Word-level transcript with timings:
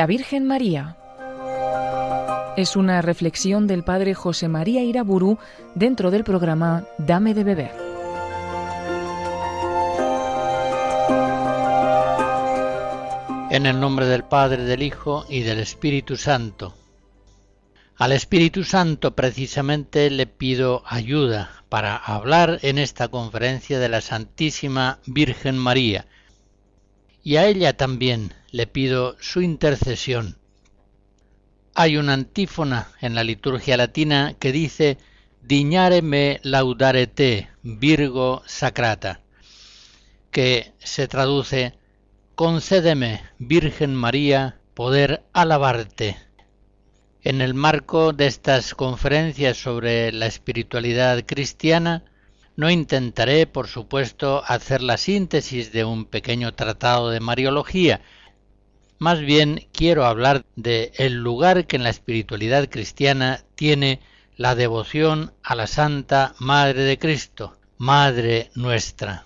La 0.00 0.06
Virgen 0.06 0.46
María. 0.46 0.96
Es 2.56 2.74
una 2.74 3.02
reflexión 3.02 3.66
del 3.66 3.84
padre 3.84 4.14
José 4.14 4.48
María 4.48 4.82
Iraburu 4.82 5.36
dentro 5.74 6.10
del 6.10 6.24
programa 6.24 6.86
Dame 6.96 7.34
de 7.34 7.44
beber. 7.44 7.72
En 13.50 13.66
el 13.66 13.78
nombre 13.78 14.06
del 14.06 14.24
Padre, 14.24 14.64
del 14.64 14.82
Hijo 14.82 15.26
y 15.28 15.42
del 15.42 15.58
Espíritu 15.58 16.16
Santo. 16.16 16.74
Al 17.98 18.12
Espíritu 18.12 18.64
Santo 18.64 19.14
precisamente 19.14 20.08
le 20.08 20.26
pido 20.26 20.82
ayuda 20.86 21.62
para 21.68 21.94
hablar 21.94 22.58
en 22.62 22.78
esta 22.78 23.08
conferencia 23.08 23.78
de 23.78 23.90
la 23.90 24.00
Santísima 24.00 24.98
Virgen 25.04 25.58
María. 25.58 26.06
Y 27.22 27.36
a 27.36 27.46
ella 27.46 27.76
también 27.76 28.34
le 28.50 28.66
pido 28.66 29.16
su 29.20 29.42
intercesión. 29.42 30.38
Hay 31.74 31.96
una 31.96 32.14
antífona 32.14 32.88
en 33.00 33.14
la 33.14 33.24
liturgia 33.24 33.76
latina 33.76 34.34
que 34.38 34.52
dice 34.52 34.98
Dignare 35.42 36.02
me 36.02 36.40
laudare 36.42 37.06
te, 37.06 37.48
Virgo 37.62 38.42
Sacrata, 38.46 39.20
que 40.30 40.72
se 40.78 41.08
traduce 41.08 41.74
Concédeme, 42.34 43.22
Virgen 43.38 43.94
María, 43.94 44.60
poder 44.74 45.24
alabarte. 45.32 46.16
En 47.22 47.42
el 47.42 47.52
marco 47.52 48.14
de 48.14 48.26
estas 48.26 48.74
conferencias 48.74 49.58
sobre 49.58 50.10
la 50.10 50.26
espiritualidad 50.26 51.22
cristiana, 51.26 52.04
no 52.60 52.68
intentaré, 52.68 53.46
por 53.46 53.68
supuesto, 53.68 54.42
hacer 54.46 54.82
la 54.82 54.98
síntesis 54.98 55.72
de 55.72 55.82
un 55.86 56.04
pequeño 56.04 56.52
tratado 56.52 57.08
de 57.08 57.18
Mariología, 57.18 58.02
más 58.98 59.18
bien 59.20 59.66
quiero 59.72 60.04
hablar 60.04 60.44
de 60.56 60.92
el 60.96 61.14
lugar 61.14 61.66
que 61.66 61.76
en 61.76 61.84
la 61.84 61.88
espiritualidad 61.88 62.68
cristiana 62.68 63.40
tiene 63.54 64.00
la 64.36 64.54
devoción 64.54 65.32
a 65.42 65.54
la 65.54 65.66
Santa 65.66 66.34
Madre 66.38 66.82
de 66.82 66.98
Cristo, 66.98 67.56
Madre 67.78 68.50
nuestra. 68.54 69.24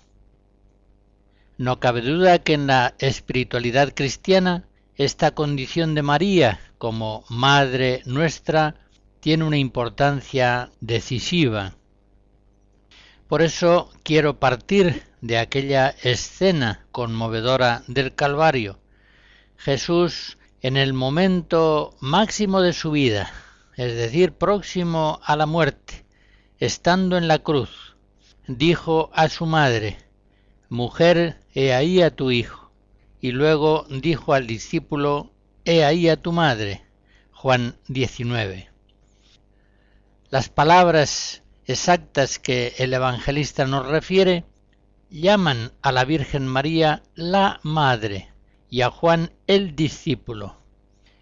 No 1.58 1.80
cabe 1.80 2.02
duda 2.02 2.38
que 2.38 2.52
en 2.52 2.68
la 2.68 2.94
espiritualidad 3.00 3.94
cristiana 3.96 4.68
esta 4.94 5.32
condición 5.32 5.96
de 5.96 6.02
María 6.02 6.60
como 6.78 7.24
Madre 7.28 8.02
nuestra 8.06 8.76
tiene 9.18 9.42
una 9.42 9.58
importancia 9.58 10.70
decisiva. 10.80 11.74
Por 13.28 13.42
eso 13.42 13.90
quiero 14.02 14.38
partir 14.38 15.02
de 15.20 15.38
aquella 15.38 15.90
escena 16.02 16.86
conmovedora 16.92 17.82
del 17.86 18.14
Calvario, 18.14 18.78
Jesús 19.56 20.36
en 20.60 20.76
el 20.76 20.92
momento 20.92 21.96
máximo 22.00 22.60
de 22.60 22.72
su 22.72 22.90
vida, 22.90 23.32
es 23.76 23.94
decir, 23.96 24.32
próximo 24.32 25.20
a 25.24 25.36
la 25.36 25.46
muerte, 25.46 26.04
estando 26.58 27.16
en 27.16 27.28
la 27.28 27.38
cruz, 27.38 27.96
dijo 28.46 29.10
a 29.14 29.28
su 29.28 29.46
madre, 29.46 29.98
Mujer, 30.74 31.38
he 31.54 31.72
ahí 31.72 32.02
a 32.02 32.10
tu 32.10 32.32
hijo. 32.32 32.72
Y 33.20 33.30
luego 33.30 33.86
dijo 33.88 34.34
al 34.34 34.48
discípulo, 34.48 35.30
He 35.64 35.84
ahí 35.84 36.08
a 36.08 36.16
tu 36.16 36.32
madre. 36.32 36.84
Juan 37.30 37.76
19. 37.86 38.70
Las 40.30 40.48
palabras 40.48 41.43
exactas 41.66 42.38
que 42.38 42.74
el 42.78 42.92
evangelista 42.94 43.66
nos 43.66 43.86
refiere 43.86 44.44
llaman 45.10 45.72
a 45.82 45.92
la 45.92 46.04
Virgen 46.04 46.46
María 46.46 47.02
la 47.14 47.60
Madre, 47.62 48.32
y 48.68 48.82
a 48.82 48.90
Juan 48.90 49.32
el 49.46 49.76
discípulo. 49.76 50.56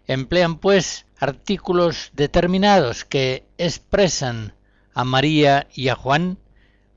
Emplean 0.06 0.58
pues 0.58 1.04
artículos 1.18 2.10
determinados 2.14 3.04
que 3.04 3.46
expresan 3.58 4.54
a 4.94 5.04
María 5.04 5.68
y 5.74 5.88
a 5.88 5.94
Juan 5.94 6.38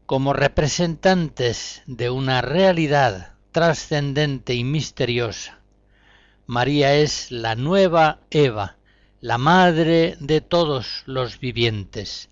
como 0.05 0.33
representantes 0.33 1.83
de 1.85 2.09
una 2.09 2.41
realidad 2.41 3.33
trascendente 3.51 4.53
y 4.53 4.63
misteriosa. 4.63 5.59
María 6.45 6.95
es 6.95 7.31
la 7.31 7.55
nueva 7.55 8.19
Eva, 8.29 8.77
la 9.19 9.37
madre 9.37 10.15
de 10.19 10.41
todos 10.41 11.03
los 11.05 11.39
vivientes. 11.39 12.29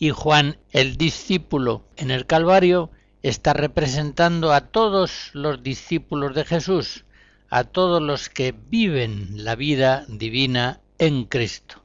Y 0.00 0.10
Juan, 0.10 0.56
el 0.70 0.96
discípulo 0.96 1.84
en 1.98 2.10
el 2.10 2.24
Calvario, 2.24 2.90
está 3.22 3.52
representando 3.52 4.54
a 4.54 4.62
todos 4.62 5.28
los 5.34 5.62
discípulos 5.62 6.34
de 6.34 6.46
Jesús, 6.46 7.04
a 7.50 7.64
todos 7.64 8.00
los 8.00 8.30
que 8.30 8.52
viven 8.52 9.44
la 9.44 9.56
vida 9.56 10.06
divina 10.08 10.80
en 10.96 11.24
Cristo. 11.24 11.84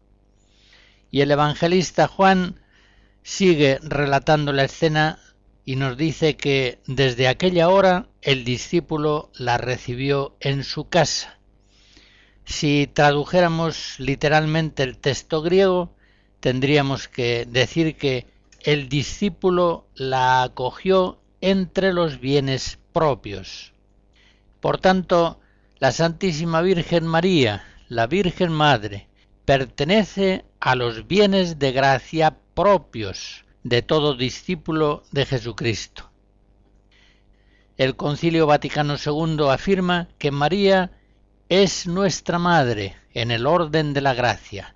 Y 1.12 1.20
el 1.20 1.32
evangelista 1.32 2.08
Juan 2.08 2.62
sigue 3.22 3.80
relatando 3.84 4.54
la 4.54 4.64
escena 4.64 5.20
y 5.66 5.76
nos 5.76 5.98
dice 5.98 6.38
que 6.38 6.80
desde 6.88 7.28
aquella 7.28 7.68
hora 7.68 8.08
el 8.22 8.46
discípulo 8.46 9.30
la 9.34 9.58
recibió 9.58 10.38
en 10.40 10.64
su 10.64 10.88
casa. 10.88 11.38
Si 12.46 12.88
tradujéramos 12.88 13.96
literalmente 14.00 14.84
el 14.84 14.98
texto 15.00 15.42
griego, 15.42 15.95
tendríamos 16.46 17.08
que 17.08 17.48
decir 17.50 17.98
que 17.98 18.28
el 18.62 18.88
discípulo 18.88 19.88
la 19.96 20.44
acogió 20.44 21.20
entre 21.42 21.92
los 21.92 22.20
bienes 22.20 22.78
propios. 22.94 23.74
Por 24.60 24.78
tanto, 24.78 25.40
la 25.80 25.92
Santísima 25.92 26.62
Virgen 26.62 27.08
María, 27.08 27.64
la 27.90 28.06
Virgen 28.06 28.52
Madre, 28.52 29.08
pertenece 29.44 30.46
a 30.60 30.76
los 30.76 31.08
bienes 31.08 31.58
de 31.58 31.72
gracia 31.72 32.38
propios 32.54 33.44
de 33.64 33.82
todo 33.82 34.14
discípulo 34.14 35.02
de 35.12 35.26
Jesucristo. 35.26 36.12
El 37.76 37.96
Concilio 37.96 38.46
Vaticano 38.46 38.98
II 39.04 39.50
afirma 39.50 40.10
que 40.20 40.30
María 40.30 40.92
es 41.50 41.88
nuestra 41.88 42.38
Madre 42.38 42.96
en 43.16 43.32
el 43.32 43.48
orden 43.48 43.94
de 43.94 44.02
la 44.02 44.14
gracia, 44.14 44.75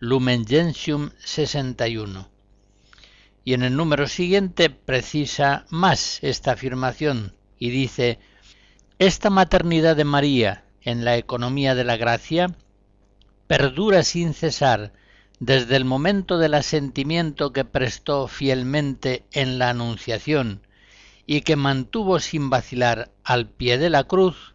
Lumen 0.00 0.46
Gentium 0.46 1.10
61. 1.18 2.28
Y 3.44 3.54
en 3.54 3.64
el 3.64 3.74
número 3.74 4.06
siguiente 4.06 4.70
precisa 4.70 5.66
más 5.70 6.22
esta 6.22 6.52
afirmación 6.52 7.34
y 7.58 7.70
dice 7.70 8.20
esta 9.00 9.28
maternidad 9.28 9.96
de 9.96 10.04
María 10.04 10.64
en 10.82 11.04
la 11.04 11.16
economía 11.16 11.74
de 11.74 11.82
la 11.82 11.96
gracia 11.96 12.54
perdura 13.48 14.04
sin 14.04 14.34
cesar 14.34 14.92
desde 15.40 15.74
el 15.74 15.84
momento 15.84 16.38
del 16.38 16.54
asentimiento 16.54 17.52
que 17.52 17.64
prestó 17.64 18.28
fielmente 18.28 19.24
en 19.32 19.58
la 19.58 19.70
Anunciación 19.70 20.62
y 21.26 21.40
que 21.40 21.56
mantuvo 21.56 22.20
sin 22.20 22.50
vacilar 22.50 23.10
al 23.24 23.48
pie 23.48 23.78
de 23.78 23.90
la 23.90 24.04
cruz 24.04 24.54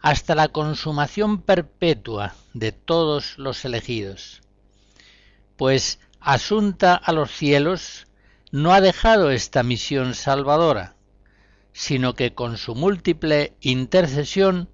hasta 0.00 0.34
la 0.34 0.48
consumación 0.48 1.42
perpetua 1.42 2.34
de 2.54 2.72
todos 2.72 3.36
los 3.36 3.66
elegidos. 3.66 4.40
Pues 5.60 6.00
asunta 6.20 6.94
a 6.94 7.12
los 7.12 7.30
cielos 7.30 8.06
no 8.50 8.72
ha 8.72 8.80
dejado 8.80 9.30
esta 9.30 9.62
misión 9.62 10.14
salvadora, 10.14 10.96
sino 11.74 12.14
que 12.14 12.32
con 12.32 12.56
su 12.56 12.74
múltiple 12.74 13.52
intercesión 13.60 14.70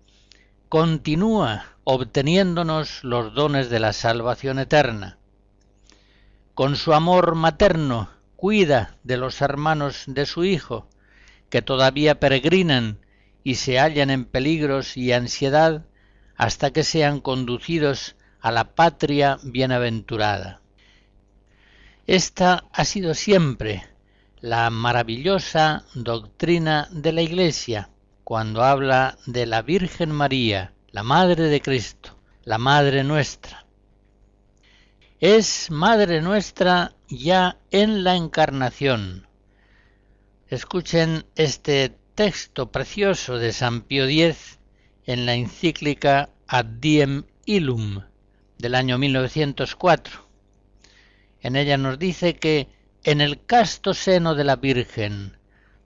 continúa 0.68 1.74
obteniéndonos 1.82 3.02
los 3.02 3.34
dones 3.34 3.68
de 3.68 3.80
la 3.80 3.92
salvación 3.92 4.60
eterna. 4.60 5.18
Con 6.54 6.76
su 6.76 6.94
amor 6.94 7.34
materno 7.34 8.08
cuida 8.36 8.96
de 9.02 9.16
los 9.16 9.40
hermanos 9.40 10.04
de 10.06 10.24
su 10.24 10.44
Hijo, 10.44 10.88
que 11.50 11.62
todavía 11.62 12.20
peregrinan 12.20 13.00
y 13.42 13.56
se 13.56 13.80
hallan 13.80 14.10
en 14.10 14.24
peligros 14.24 14.96
y 14.96 15.12
ansiedad 15.12 15.84
hasta 16.36 16.70
que 16.70 16.84
sean 16.84 17.18
conducidos 17.18 18.14
a 18.40 18.52
la 18.52 18.76
patria 18.76 19.40
bienaventurada. 19.42 20.60
Esta 22.06 22.68
ha 22.72 22.84
sido 22.84 23.14
siempre 23.14 23.84
la 24.40 24.70
maravillosa 24.70 25.84
doctrina 25.94 26.86
de 26.92 27.10
la 27.10 27.22
Iglesia 27.22 27.90
cuando 28.22 28.62
habla 28.62 29.18
de 29.26 29.44
la 29.44 29.62
Virgen 29.62 30.12
María, 30.12 30.72
la 30.92 31.02
Madre 31.02 31.48
de 31.48 31.60
Cristo, 31.60 32.16
la 32.44 32.58
Madre 32.58 33.02
nuestra. 33.02 33.66
Es 35.18 35.68
Madre 35.72 36.22
nuestra 36.22 36.94
ya 37.08 37.58
en 37.72 38.04
la 38.04 38.14
Encarnación. 38.14 39.26
Escuchen 40.46 41.24
este 41.34 41.92
texto 42.14 42.70
precioso 42.70 43.36
de 43.38 43.52
San 43.52 43.80
Pío 43.80 44.04
X 44.04 44.60
en 45.06 45.26
la 45.26 45.34
encíclica 45.34 46.30
Ad 46.46 46.66
Diem 46.66 47.24
Illum 47.46 48.04
del 48.58 48.76
año 48.76 48.96
1904. 48.96 50.25
En 51.46 51.54
ella 51.54 51.76
nos 51.76 51.96
dice 51.96 52.34
que 52.34 52.66
en 53.04 53.20
el 53.20 53.40
casto 53.46 53.94
seno 53.94 54.34
de 54.34 54.42
la 54.42 54.56
Virgen, 54.56 55.36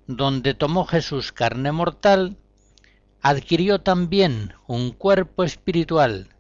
donde 0.07 0.55
tomó 0.55 0.87
Jesús 0.87 1.33
carne 1.33 1.71
mortal, 1.71 2.39
adquirió 3.21 3.83
también 3.83 4.55
un 4.67 4.93
cuerpo 4.93 5.45
espiritual, 5.45 6.31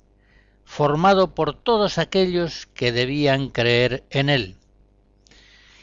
formado 0.64 1.34
por 1.34 1.54
todos 1.54 1.98
aquellos 1.98 2.64
que 2.72 2.92
debían 2.92 3.50
creer 3.50 4.04
en 4.08 4.30
él. 4.30 4.56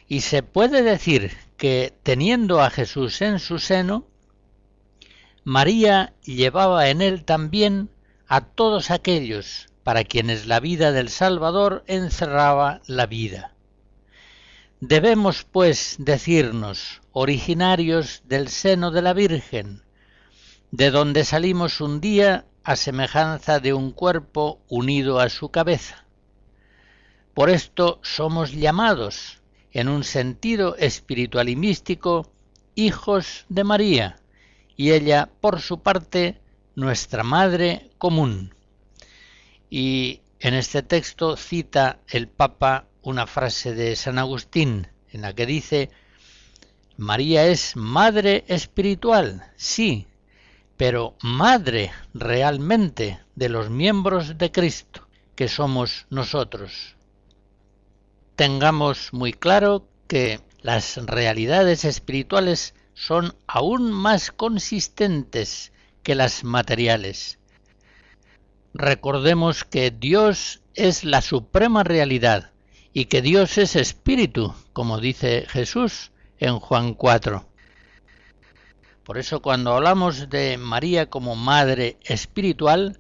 Y 0.07 0.21
se 0.21 0.41
puede 0.41 0.81
decir 0.81 1.37
que 1.57 1.93
teniendo 2.01 2.59
a 2.59 2.71
Jesús 2.71 3.21
en 3.21 3.37
su 3.37 3.59
seno, 3.59 4.07
María 5.43 6.15
llevaba 6.23 6.89
en 6.89 7.03
él 7.03 7.23
también 7.23 7.91
a 8.27 8.41
todos 8.41 8.89
aquellos 8.89 9.67
para 9.87 10.03
quienes 10.03 10.47
la 10.47 10.59
vida 10.59 10.91
del 10.91 11.07
Salvador 11.07 11.85
encerraba 11.87 12.81
la 12.87 13.05
vida. 13.05 13.53
Debemos, 14.81 15.45
pues, 15.45 15.95
decirnos 15.97 17.01
originarios 17.13 18.21
del 18.25 18.49
seno 18.49 18.91
de 18.91 19.01
la 19.01 19.13
Virgen, 19.13 19.83
de 20.71 20.91
donde 20.91 21.23
salimos 21.23 21.79
un 21.79 22.01
día 22.01 22.43
a 22.65 22.75
semejanza 22.75 23.61
de 23.61 23.73
un 23.73 23.93
cuerpo 23.93 24.59
unido 24.67 25.21
a 25.21 25.29
su 25.29 25.51
cabeza. 25.51 26.03
Por 27.33 27.49
esto 27.49 28.01
somos 28.03 28.51
llamados, 28.51 29.41
en 29.71 29.87
un 29.87 30.03
sentido 30.03 30.75
espiritual 30.75 31.47
y 31.47 31.55
místico, 31.55 32.29
hijos 32.75 33.45
de 33.47 33.63
María, 33.63 34.19
y 34.75 34.91
ella, 34.91 35.29
por 35.39 35.61
su 35.61 35.79
parte, 35.79 36.41
nuestra 36.75 37.23
Madre 37.23 37.89
común. 37.97 38.56
Y 39.69 40.21
en 40.39 40.53
este 40.53 40.83
texto 40.83 41.35
cita 41.35 41.99
el 42.07 42.27
Papa 42.27 42.87
una 43.01 43.25
frase 43.25 43.73
de 43.73 43.95
San 43.95 44.19
Agustín, 44.19 44.87
en 45.11 45.21
la 45.21 45.33
que 45.33 45.45
dice, 45.45 45.89
María 46.97 47.47
es 47.47 47.75
madre 47.75 48.43
espiritual, 48.47 49.51
sí, 49.55 50.07
pero 50.77 51.15
madre 51.21 51.91
realmente 52.13 53.19
de 53.35 53.49
los 53.49 53.69
miembros 53.69 54.37
de 54.37 54.51
Cristo, 54.51 55.07
que 55.35 55.47
somos 55.47 56.05
nosotros. 56.09 56.95
Tengamos 58.35 59.13
muy 59.13 59.33
claro 59.33 59.87
que 60.07 60.41
las 60.61 60.97
realidades 60.97 61.85
espirituales 61.85 62.75
son 62.93 63.35
aún 63.47 63.91
más 63.91 64.31
consistentes 64.31 65.71
que 66.03 66.15
las 66.15 66.43
materiales. 66.43 67.39
Recordemos 68.73 69.63
que 69.63 69.91
Dios 69.91 70.61
es 70.75 71.03
la 71.03 71.21
suprema 71.21 71.83
realidad 71.83 72.51
y 72.93 73.05
que 73.05 73.21
Dios 73.21 73.57
es 73.57 73.75
espíritu, 73.75 74.53
como 74.73 74.99
dice 74.99 75.45
Jesús 75.49 76.11
en 76.39 76.59
Juan 76.59 76.93
4. 76.93 77.45
Por 79.03 79.17
eso 79.17 79.41
cuando 79.41 79.73
hablamos 79.73 80.29
de 80.29 80.57
María 80.57 81.09
como 81.09 81.35
madre 81.35 81.97
espiritual, 82.03 82.99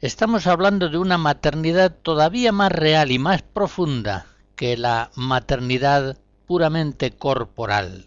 estamos 0.00 0.46
hablando 0.46 0.88
de 0.88 0.98
una 0.98 1.18
maternidad 1.18 1.96
todavía 2.00 2.52
más 2.52 2.70
real 2.70 3.10
y 3.10 3.18
más 3.18 3.42
profunda 3.42 4.26
que 4.54 4.76
la 4.76 5.10
maternidad 5.16 6.16
puramente 6.46 7.10
corporal. 7.10 8.06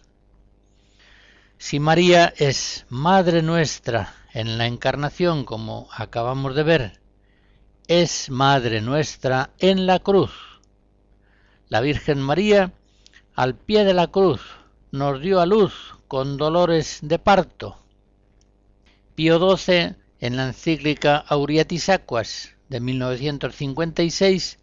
Si 1.58 1.78
María 1.78 2.32
es 2.36 2.86
Madre 2.88 3.42
nuestra 3.42 4.14
en 4.32 4.58
la 4.58 4.66
Encarnación, 4.66 5.44
como 5.44 5.88
acabamos 5.94 6.54
de 6.54 6.62
ver, 6.62 7.01
es 7.88 8.30
Madre 8.30 8.80
nuestra 8.80 9.50
en 9.58 9.86
la 9.86 9.98
cruz. 9.98 10.32
La 11.68 11.80
Virgen 11.80 12.20
María, 12.20 12.72
al 13.34 13.54
pie 13.54 13.84
de 13.84 13.94
la 13.94 14.08
cruz, 14.08 14.40
nos 14.90 15.20
dio 15.20 15.40
a 15.40 15.46
luz 15.46 15.72
con 16.08 16.36
dolores 16.36 16.98
de 17.02 17.18
parto. 17.18 17.78
Pío 19.14 19.56
XII, 19.56 19.96
en 20.20 20.36
la 20.36 20.46
encíclica 20.46 21.16
Auriatis 21.16 21.88
Aquas 21.88 22.54
de 22.68 22.80
1956, 22.80 24.58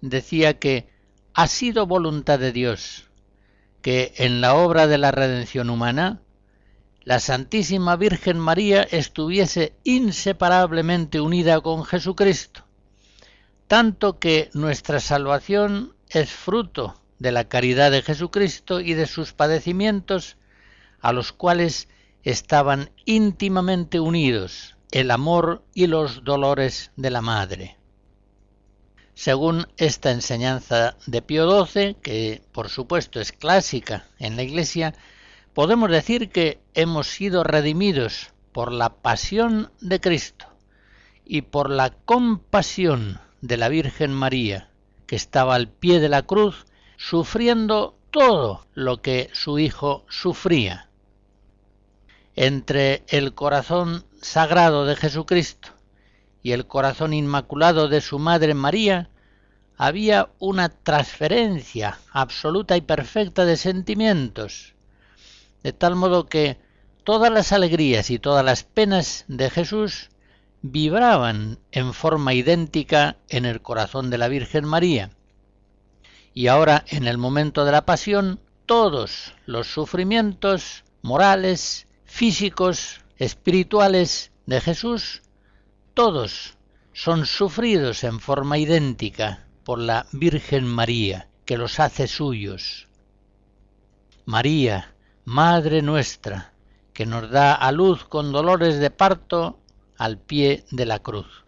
decía 0.00 0.58
que 0.58 0.88
ha 1.34 1.46
sido 1.46 1.86
voluntad 1.86 2.38
de 2.38 2.52
Dios 2.52 3.08
que 3.82 4.14
en 4.16 4.40
la 4.40 4.54
obra 4.54 4.86
de 4.86 4.98
la 4.98 5.10
redención 5.10 5.68
humana 5.68 6.22
la 7.04 7.20
Santísima 7.20 7.96
Virgen 7.96 8.38
María 8.38 8.82
estuviese 8.82 9.74
inseparablemente 9.84 11.20
unida 11.20 11.60
con 11.60 11.84
Jesucristo, 11.84 12.64
tanto 13.66 14.18
que 14.18 14.50
nuestra 14.54 15.00
salvación 15.00 15.96
es 16.08 16.30
fruto 16.30 17.00
de 17.18 17.32
la 17.32 17.48
caridad 17.48 17.90
de 17.90 18.02
Jesucristo 18.02 18.80
y 18.80 18.94
de 18.94 19.06
sus 19.06 19.32
padecimientos, 19.32 20.36
a 21.00 21.12
los 21.12 21.32
cuales 21.32 21.88
estaban 22.22 22.90
íntimamente 23.04 23.98
unidos 23.98 24.76
el 24.92 25.10
amor 25.10 25.64
y 25.74 25.86
los 25.86 26.22
dolores 26.22 26.92
de 26.96 27.10
la 27.10 27.22
Madre. 27.22 27.78
Según 29.14 29.66
esta 29.76 30.10
enseñanza 30.10 30.96
de 31.06 31.22
Pío 31.22 31.66
XII, 31.66 31.96
que 32.02 32.42
por 32.52 32.68
supuesto 32.68 33.20
es 33.20 33.32
clásica 33.32 34.06
en 34.18 34.36
la 34.36 34.42
Iglesia, 34.42 34.94
podemos 35.54 35.90
decir 35.90 36.30
que 36.30 36.60
hemos 36.74 37.08
sido 37.08 37.44
redimidos 37.44 38.32
por 38.52 38.72
la 38.72 38.94
pasión 38.96 39.70
de 39.80 40.00
Cristo 40.00 40.46
y 41.24 41.42
por 41.42 41.70
la 41.70 41.90
compasión 41.90 43.20
de 43.40 43.56
la 43.56 43.68
Virgen 43.68 44.12
María, 44.12 44.68
que 45.06 45.16
estaba 45.16 45.54
al 45.54 45.68
pie 45.68 46.00
de 46.00 46.08
la 46.08 46.22
cruz 46.22 46.66
sufriendo 46.96 47.96
todo 48.10 48.66
lo 48.74 49.02
que 49.02 49.30
su 49.32 49.58
Hijo 49.58 50.04
sufría. 50.08 50.88
Entre 52.34 53.02
el 53.08 53.34
corazón 53.34 54.04
sagrado 54.20 54.86
de 54.86 54.96
Jesucristo 54.96 55.70
y 56.42 56.52
el 56.52 56.66
corazón 56.66 57.12
inmaculado 57.12 57.88
de 57.88 58.00
su 58.00 58.18
Madre 58.18 58.54
María 58.54 59.10
había 59.76 60.30
una 60.38 60.68
transferencia 60.68 61.98
absoluta 62.12 62.76
y 62.76 62.82
perfecta 62.82 63.44
de 63.44 63.56
sentimientos, 63.56 64.71
de 65.62 65.72
tal 65.72 65.96
modo 65.96 66.26
que 66.26 66.58
todas 67.04 67.32
las 67.32 67.52
alegrías 67.52 68.10
y 68.10 68.18
todas 68.18 68.44
las 68.44 68.64
penas 68.64 69.24
de 69.28 69.50
Jesús 69.50 70.10
vibraban 70.62 71.58
en 71.72 71.92
forma 71.92 72.34
idéntica 72.34 73.16
en 73.28 73.44
el 73.44 73.62
corazón 73.62 74.10
de 74.10 74.18
la 74.18 74.28
Virgen 74.28 74.64
María. 74.64 75.10
Y 76.34 76.46
ahora, 76.46 76.84
en 76.88 77.06
el 77.06 77.18
momento 77.18 77.64
de 77.64 77.72
la 77.72 77.84
pasión, 77.84 78.40
todos 78.66 79.34
los 79.44 79.66
sufrimientos 79.66 80.84
morales, 81.02 81.86
físicos, 82.04 83.00
espirituales 83.18 84.30
de 84.46 84.60
Jesús, 84.60 85.22
todos 85.94 86.56
son 86.92 87.26
sufridos 87.26 88.04
en 88.04 88.20
forma 88.20 88.58
idéntica 88.58 89.46
por 89.64 89.78
la 89.78 90.06
Virgen 90.12 90.66
María, 90.66 91.28
que 91.44 91.58
los 91.58 91.80
hace 91.80 92.06
suyos. 92.06 92.88
María, 94.24 94.91
Madre 95.24 95.82
nuestra, 95.82 96.52
que 96.92 97.06
nos 97.06 97.30
da 97.30 97.54
a 97.54 97.70
luz 97.70 98.04
con 98.04 98.32
dolores 98.32 98.80
de 98.80 98.90
parto 98.90 99.60
al 99.96 100.18
pie 100.18 100.64
de 100.72 100.84
la 100.84 100.98
cruz. 100.98 101.44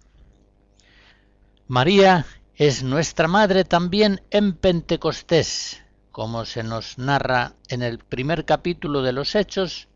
María 1.67 2.25
es 2.55 2.85
nuestra 2.85 3.27
Madre 3.27 3.65
también 3.65 4.23
en 4.31 4.53
Pentecostés, 4.53 5.83
como 6.13 6.45
se 6.45 6.63
nos 6.63 6.99
narra 6.99 7.55
en 7.69 7.83
el 7.83 7.99
primer 7.99 8.45
capítulo 8.45 9.03
de 9.03 9.13
los 9.13 9.35
Hechos, 9.35 9.89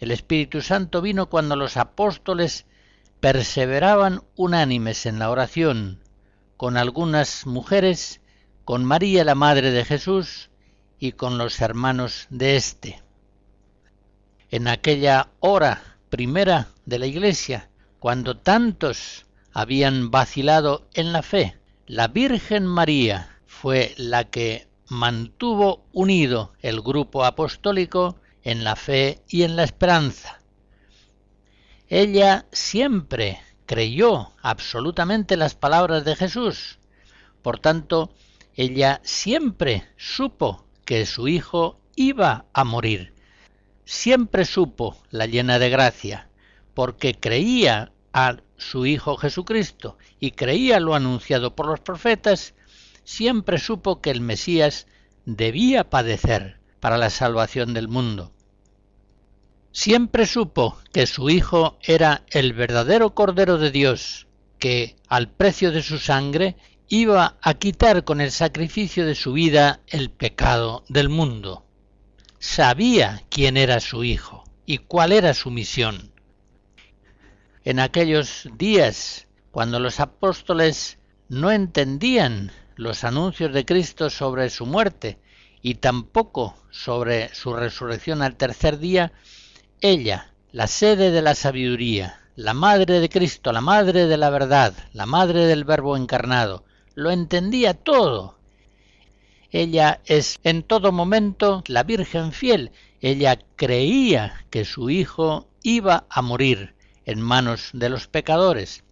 el 0.00 0.10
Espíritu 0.10 0.60
Santo 0.60 1.00
vino 1.00 1.30
cuando 1.30 1.54
los 1.54 1.76
apóstoles 1.76 2.66
perseveraban 3.20 4.22
unánimes 4.34 5.06
en 5.06 5.20
la 5.20 5.30
oración, 5.30 6.00
con 6.56 6.76
algunas 6.76 7.46
mujeres, 7.46 8.20
con 8.64 8.84
María 8.84 9.24
la 9.24 9.36
Madre 9.36 9.70
de 9.70 9.84
Jesús, 9.84 10.50
y 10.98 11.12
con 11.12 11.38
los 11.38 11.60
hermanos 11.60 12.26
de 12.30 12.56
éste. 12.56 13.02
En 14.50 14.68
aquella 14.68 15.30
hora 15.40 15.98
primera 16.08 16.68
de 16.84 16.98
la 16.98 17.06
Iglesia, 17.06 17.68
cuando 17.98 18.36
tantos 18.36 19.26
habían 19.52 20.10
vacilado 20.10 20.86
en 20.94 21.12
la 21.12 21.22
fe, 21.22 21.58
la 21.86 22.08
Virgen 22.08 22.66
María 22.66 23.38
fue 23.46 23.94
la 23.96 24.24
que 24.24 24.68
mantuvo 24.88 25.84
unido 25.92 26.52
el 26.60 26.80
grupo 26.80 27.24
apostólico 27.24 28.16
en 28.42 28.64
la 28.64 28.76
fe 28.76 29.22
y 29.28 29.42
en 29.42 29.56
la 29.56 29.64
esperanza. 29.64 30.40
Ella 31.88 32.46
siempre 32.52 33.40
creyó 33.66 34.32
absolutamente 34.42 35.36
las 35.36 35.54
palabras 35.54 36.04
de 36.04 36.16
Jesús. 36.16 36.78
Por 37.42 37.58
tanto, 37.58 38.12
ella 38.54 39.00
siempre 39.04 39.88
supo 39.96 40.65
que 40.86 41.04
su 41.04 41.28
hijo 41.28 41.78
iba 41.96 42.46
a 42.54 42.64
morir. 42.64 43.12
Siempre 43.84 44.46
supo 44.46 44.96
la 45.10 45.26
llena 45.26 45.58
de 45.58 45.68
gracia, 45.68 46.30
porque 46.72 47.14
creía 47.14 47.92
a 48.14 48.38
su 48.56 48.86
Hijo 48.86 49.16
Jesucristo 49.16 49.98
y 50.18 50.30
creía 50.30 50.80
lo 50.80 50.94
anunciado 50.94 51.54
por 51.54 51.66
los 51.66 51.80
profetas, 51.80 52.54
siempre 53.04 53.58
supo 53.58 54.00
que 54.00 54.10
el 54.10 54.22
Mesías 54.22 54.86
debía 55.26 55.90
padecer 55.90 56.58
para 56.80 56.96
la 56.96 57.10
salvación 57.10 57.74
del 57.74 57.88
mundo. 57.88 58.32
Siempre 59.72 60.24
supo 60.24 60.78
que 60.92 61.06
su 61.06 61.28
Hijo 61.28 61.76
era 61.82 62.24
el 62.30 62.54
verdadero 62.54 63.14
Cordero 63.14 63.58
de 63.58 63.70
Dios, 63.70 64.26
que, 64.58 64.96
al 65.08 65.28
precio 65.28 65.70
de 65.70 65.82
su 65.82 65.98
sangre, 65.98 66.56
iba 66.88 67.36
a 67.42 67.54
quitar 67.54 68.04
con 68.04 68.20
el 68.20 68.30
sacrificio 68.30 69.06
de 69.06 69.16
su 69.16 69.32
vida 69.32 69.80
el 69.88 70.10
pecado 70.10 70.84
del 70.88 71.08
mundo. 71.08 71.64
Sabía 72.38 73.24
quién 73.28 73.56
era 73.56 73.80
su 73.80 74.04
Hijo 74.04 74.44
y 74.66 74.78
cuál 74.78 75.12
era 75.12 75.34
su 75.34 75.50
misión. 75.50 76.12
En 77.64 77.80
aquellos 77.80 78.48
días, 78.56 79.26
cuando 79.50 79.80
los 79.80 79.98
apóstoles 79.98 80.98
no 81.28 81.50
entendían 81.50 82.52
los 82.76 83.02
anuncios 83.02 83.52
de 83.52 83.64
Cristo 83.64 84.08
sobre 84.08 84.48
su 84.50 84.66
muerte 84.66 85.18
y 85.62 85.76
tampoco 85.76 86.54
sobre 86.70 87.34
su 87.34 87.52
resurrección 87.54 88.22
al 88.22 88.36
tercer 88.36 88.78
día, 88.78 89.12
ella, 89.80 90.32
la 90.52 90.68
sede 90.68 91.10
de 91.10 91.22
la 91.22 91.34
sabiduría, 91.34 92.20
la 92.36 92.54
madre 92.54 93.00
de 93.00 93.08
Cristo, 93.08 93.50
la 93.50 93.60
madre 93.60 94.06
de 94.06 94.16
la 94.16 94.30
verdad, 94.30 94.72
la 94.92 95.06
madre 95.06 95.46
del 95.46 95.64
Verbo 95.64 95.96
encarnado, 95.96 96.65
lo 96.96 97.10
entendía 97.12 97.74
todo. 97.74 98.38
Ella 99.52 100.00
es 100.06 100.40
en 100.42 100.64
todo 100.64 100.90
momento 100.90 101.62
la 101.68 101.84
Virgen 101.84 102.32
fiel. 102.32 102.72
Ella 103.00 103.38
creía 103.54 104.44
que 104.50 104.64
su 104.64 104.90
Hijo 104.90 105.46
iba 105.62 106.06
a 106.08 106.22
morir 106.22 106.74
en 107.04 107.20
manos 107.20 107.70
de 107.72 107.90
los 107.90 108.08
pecadores. 108.08 108.82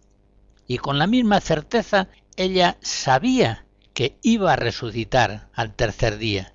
Y 0.67 0.77
con 0.77 0.97
la 0.97 1.07
misma 1.07 1.41
certeza 1.41 2.07
ella 2.37 2.77
sabía 2.81 3.65
que 3.93 4.17
iba 4.21 4.53
a 4.53 4.57
resucitar 4.57 5.49
al 5.53 5.73
tercer 5.73 6.17
día. 6.17 6.53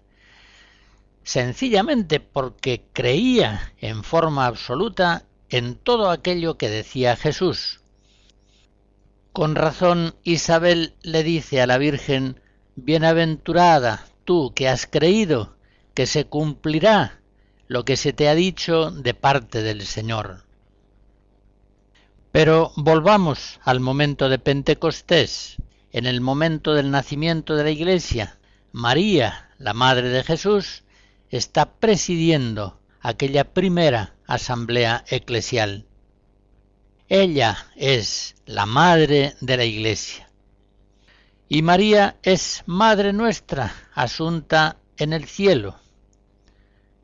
Sencillamente 1.25 2.21
porque 2.21 2.85
creía 2.93 3.75
en 3.79 4.05
forma 4.05 4.47
absoluta 4.47 5.25
en 5.49 5.75
todo 5.75 6.11
aquello 6.11 6.57
que 6.57 6.69
decía 6.69 7.17
Jesús. 7.17 7.80
Con 9.33 9.55
razón 9.55 10.15
Isabel 10.25 10.95
le 11.03 11.23
dice 11.23 11.61
a 11.61 11.67
la 11.67 11.79
Virgen, 11.79 12.41
Bienaventurada 12.75 14.07
tú 14.25 14.53
que 14.55 14.69
has 14.69 14.87
creído 14.87 15.57
que 15.95 16.07
se 16.07 16.25
cumplirá 16.25 17.21
lo 17.69 17.85
que 17.85 17.97
se 17.97 18.13
te 18.13 18.29
ha 18.29 18.35
dicho 18.35 18.91
de 18.91 19.15
parte 19.15 19.63
del 19.63 19.87
Señor. 19.87 20.45
Pero 22.33 22.73
volvamos 22.77 23.61
al 23.63 23.79
momento 23.79 24.29
de 24.29 24.41
Pentecostés, 24.41 25.57
en 25.93 26.07
el 26.07 26.21
momento 26.21 26.75
del 26.75 26.91
nacimiento 26.91 27.55
de 27.55 27.65
la 27.65 27.71
Iglesia. 27.71 28.39
María, 28.73 29.51
la 29.59 29.75
Madre 29.75 30.09
de 30.09 30.25
Jesús, 30.25 30.83
está 31.29 31.75
presidiendo 31.75 32.81
aquella 33.01 33.53
primera 33.53 34.15
asamblea 34.27 35.05
eclesial. 35.09 35.87
Ella 37.13 37.67
es 37.75 38.37
la 38.47 38.67
madre 38.67 39.35
de 39.41 39.57
la 39.57 39.65
Iglesia. 39.65 40.31
Y 41.49 41.63
María 41.63 42.19
es 42.23 42.63
Madre 42.67 43.13
nuestra, 43.13 43.75
asunta 43.95 44.77
en 44.97 45.13
el 45.13 45.25
cielo. 45.25 45.75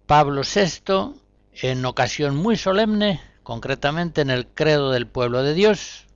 Pablo 0.07 0.43
VI, 0.43 1.21
en 1.55 1.85
ocasión 1.85 2.37
muy 2.37 2.57
solemne, 2.57 3.21
concretamente 3.43 4.21
en 4.21 4.31
el 4.31 4.47
Credo 4.47 4.93
del 4.93 5.09
Pueblo 5.09 5.43
de 5.43 5.55
Dios, 5.55 6.07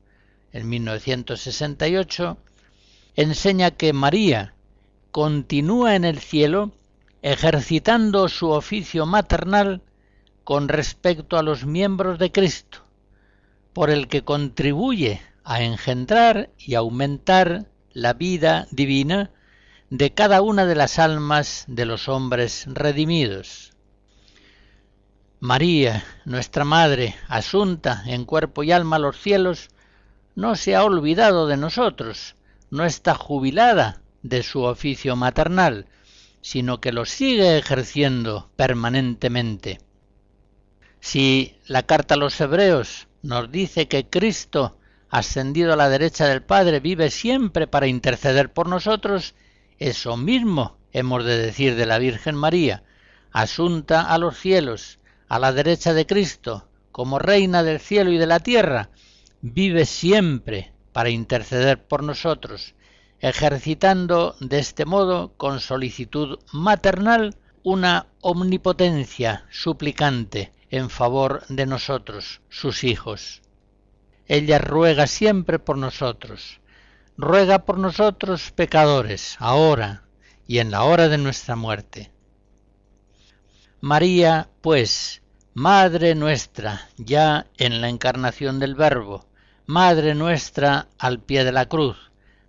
en 0.53 0.69
1968, 0.69 2.39
enseña 3.17 3.73
que 3.73 3.93
María 3.93 4.55
continúa 5.11 5.97
en 5.97 6.05
el 6.05 6.21
cielo 6.21 6.71
ejercitando 7.23 8.29
su 8.29 8.51
oficio 8.51 9.05
maternal 9.05 9.83
con 10.45 10.69
respecto 10.69 11.37
a 11.37 11.43
los 11.43 11.67
miembros 11.67 12.21
de 12.21 12.31
Cristo, 12.31 12.85
por 13.73 13.91
el 13.91 14.09
que 14.09 14.25
contribuye 14.25 15.21
a 15.45 15.63
engendrar 15.63 16.51
y 16.59 16.75
aumentar 16.75 17.67
la 17.93 18.13
vida 18.13 18.67
divina 18.71 19.31
de 19.91 20.15
cada 20.15 20.43
una 20.43 20.67
de 20.67 20.77
las 20.77 20.99
almas 20.99 21.65
de 21.67 21.85
los 21.85 22.09
hombres 22.09 22.67
redimidos. 22.69 23.73
María, 25.41 26.05
nuestra 26.25 26.65
Madre, 26.65 27.17
asunta 27.27 28.03
en 28.07 28.25
cuerpo 28.25 28.63
y 28.63 28.73
alma 28.73 28.97
a 28.97 29.01
los 29.01 29.21
cielos, 29.21 29.71
no 30.35 30.55
se 30.55 30.77
ha 30.77 30.85
olvidado 30.85 31.47
de 31.47 31.57
nosotros, 31.57 32.37
no 32.71 32.85
está 32.85 33.15
jubilada 33.15 34.03
de 34.23 34.43
su 34.43 34.63
oficio 34.63 35.17
maternal, 35.17 35.87
sino 36.43 36.81
que 36.81 36.93
lo 36.93 37.07
sigue 37.07 37.59
ejerciendo 37.59 38.51
permanentemente. 38.57 39.81
Si 41.01 41.57
la 41.67 41.85
carta 41.85 42.15
a 42.15 42.19
los 42.19 42.41
hebreos 42.41 43.09
nos 43.23 43.51
dice 43.51 43.89
que 43.89 44.09
Cristo, 44.09 44.77
ascendido 45.11 45.73
a 45.73 45.77
la 45.77 45.89
derecha 45.89 46.27
del 46.27 46.43
Padre, 46.43 46.81
vive 46.81 47.11
siempre 47.11 47.67
para 47.67 47.87
interceder 47.87 48.53
por 48.53 48.69
nosotros, 48.69 49.35
eso 49.79 50.17
mismo 50.17 50.77
hemos 50.93 51.25
de 51.25 51.39
decir 51.39 51.77
de 51.77 51.87
la 51.87 51.99
Virgen 51.99 52.35
María, 52.35 52.83
asunta 53.33 54.03
a 54.03 54.19
los 54.19 54.39
cielos, 54.39 54.99
a 55.29 55.39
la 55.39 55.53
derecha 55.53 55.93
de 55.93 56.07
Cristo, 56.07 56.67
como 56.93 57.19
reina 57.19 57.63
del 57.63 57.81
cielo 57.81 58.11
y 58.11 58.19
de 58.19 58.27
la 58.27 58.41
tierra, 58.41 58.91
vive 59.43 59.85
siempre 59.85 60.73
para 60.93 61.11
interceder 61.11 61.83
por 61.83 62.03
nosotros, 62.03 62.75
ejercitando 63.21 64.35
de 64.41 64.59
este 64.59 64.85
modo 64.85 65.33
con 65.37 65.61
solicitud 65.61 66.39
maternal 66.53 67.37
una 67.63 68.07
omnipotencia 68.23 69.45
suplicante 69.51 70.53
en 70.71 70.89
favor 70.89 71.45
de 71.49 71.67
nosotros, 71.67 72.41
sus 72.49 72.85
hijos. 72.85 73.43
Ella 74.27 74.59
ruega 74.59 75.07
siempre 75.07 75.59
por 75.59 75.77
nosotros, 75.77 76.61
ruega 77.17 77.65
por 77.65 77.79
nosotros 77.79 78.53
pecadores, 78.53 79.37
ahora 79.41 80.05
y 80.47 80.59
en 80.59 80.71
la 80.71 80.85
hora 80.85 81.09
de 81.09 81.19
nuestra 81.19 81.57
muerte. 81.57 82.13
María, 83.81 84.49
pues, 84.61 85.23
Madre 85.53 86.15
nuestra, 86.15 86.89
ya 86.97 87.47
en 87.59 87.81
la 87.81 87.89
encarnación 87.89 88.61
del 88.61 88.77
Verbo, 88.77 89.27
Madre 89.67 90.15
nuestra 90.15 90.89
al 90.99 91.21
pie 91.21 91.45
de 91.45 91.53
la 91.53 91.67
cruz, 91.67 91.97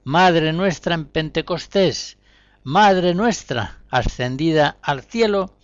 Madre 0.04 0.54
nuestra 0.54 0.94
en 0.94 1.06
Pentecostés, 1.06 2.18
Madre 2.63 3.16
nuestra 3.16 3.80
ascendida 3.90 4.78
al 4.82 5.01
cielo, 5.01 5.56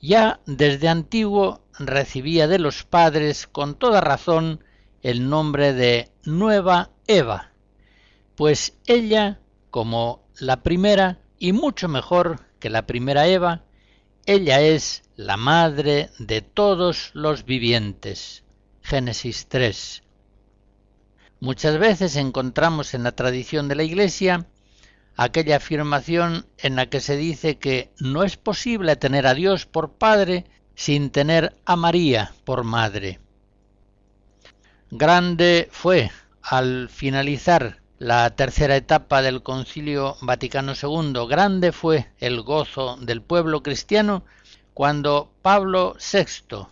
ya 0.00 0.40
desde 0.46 0.88
antiguo 0.88 1.63
recibía 1.78 2.46
de 2.48 2.58
los 2.58 2.84
padres 2.84 3.46
con 3.46 3.74
toda 3.74 4.00
razón 4.00 4.64
el 5.02 5.28
nombre 5.28 5.72
de 5.72 6.10
Nueva 6.24 6.90
Eva, 7.06 7.52
pues 8.36 8.76
ella, 8.86 9.40
como 9.70 10.24
la 10.38 10.62
primera 10.62 11.20
y 11.38 11.52
mucho 11.52 11.88
mejor 11.88 12.40
que 12.58 12.70
la 12.70 12.86
primera 12.86 13.26
Eva, 13.26 13.64
ella 14.26 14.60
es 14.60 15.02
la 15.16 15.36
madre 15.36 16.10
de 16.18 16.40
todos 16.40 17.10
los 17.12 17.44
vivientes. 17.44 18.44
Génesis 18.80 19.46
3. 19.48 20.02
Muchas 21.40 21.78
veces 21.78 22.16
encontramos 22.16 22.94
en 22.94 23.02
la 23.02 23.12
tradición 23.12 23.68
de 23.68 23.74
la 23.74 23.82
Iglesia 23.82 24.46
aquella 25.16 25.56
afirmación 25.56 26.46
en 26.58 26.76
la 26.76 26.86
que 26.86 27.00
se 27.00 27.16
dice 27.16 27.58
que 27.58 27.92
no 27.98 28.24
es 28.24 28.36
posible 28.36 28.96
tener 28.96 29.26
a 29.26 29.34
Dios 29.34 29.66
por 29.66 29.92
Padre 29.92 30.46
sin 30.74 31.10
tener 31.10 31.56
a 31.64 31.76
María 31.76 32.32
por 32.44 32.64
Madre. 32.64 33.20
Grande 34.90 35.68
fue, 35.70 36.10
al 36.42 36.88
finalizar 36.88 37.78
la 37.98 38.28
tercera 38.36 38.76
etapa 38.76 39.22
del 39.22 39.42
Concilio 39.42 40.16
Vaticano 40.20 40.72
II, 40.80 41.26
grande 41.28 41.72
fue 41.72 42.10
el 42.18 42.42
gozo 42.42 42.96
del 43.00 43.22
pueblo 43.22 43.62
cristiano 43.62 44.24
cuando 44.74 45.30
Pablo 45.42 45.96
VI 45.98 46.66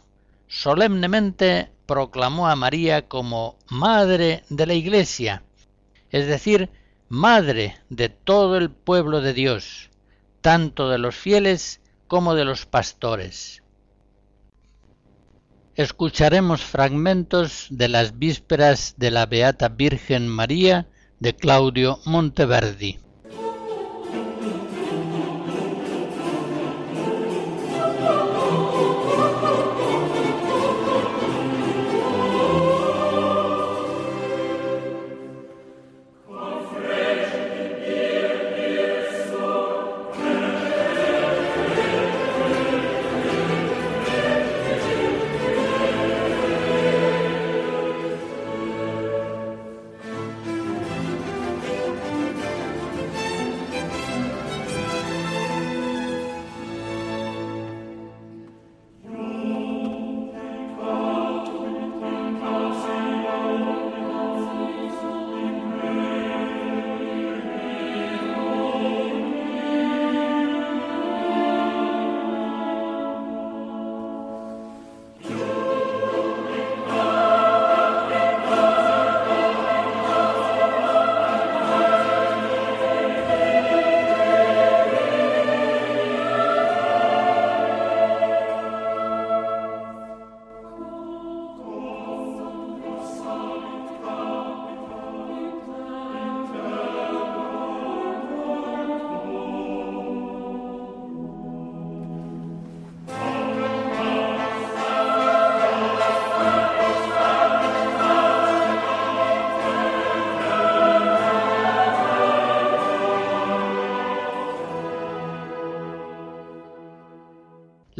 solemnemente 0.49 1.71
proclamó 1.87 2.49
a 2.49 2.57
María 2.57 3.09
como 3.09 3.57
Madre 3.69 4.45
de 4.51 4.67
la 4.67 4.75
Iglesia, 4.75 5.43
es 6.11 6.27
decir, 6.27 6.71
Madre 7.09 7.77
de 7.91 8.09
todo 8.09 8.57
el 8.57 8.71
pueblo 8.71 9.21
de 9.21 9.33
Dios, 9.33 9.91
tanto 10.41 10.89
de 10.89 10.99
los 10.99 11.15
fieles 11.15 11.81
como 12.09 12.35
de 12.35 12.45
los 12.45 12.67
pastores. 12.67 13.62
Escucharemos 15.75 16.63
fragmentos 16.63 17.67
de 17.71 17.89
las 17.89 18.19
vísperas 18.19 18.95
de 18.99 19.11
la 19.11 19.25
Beata 19.25 19.71
Virgen 19.71 20.29
María 20.29 20.87
de 21.19 21.35
Claudio 21.35 21.99
Monteverdi. 22.05 22.99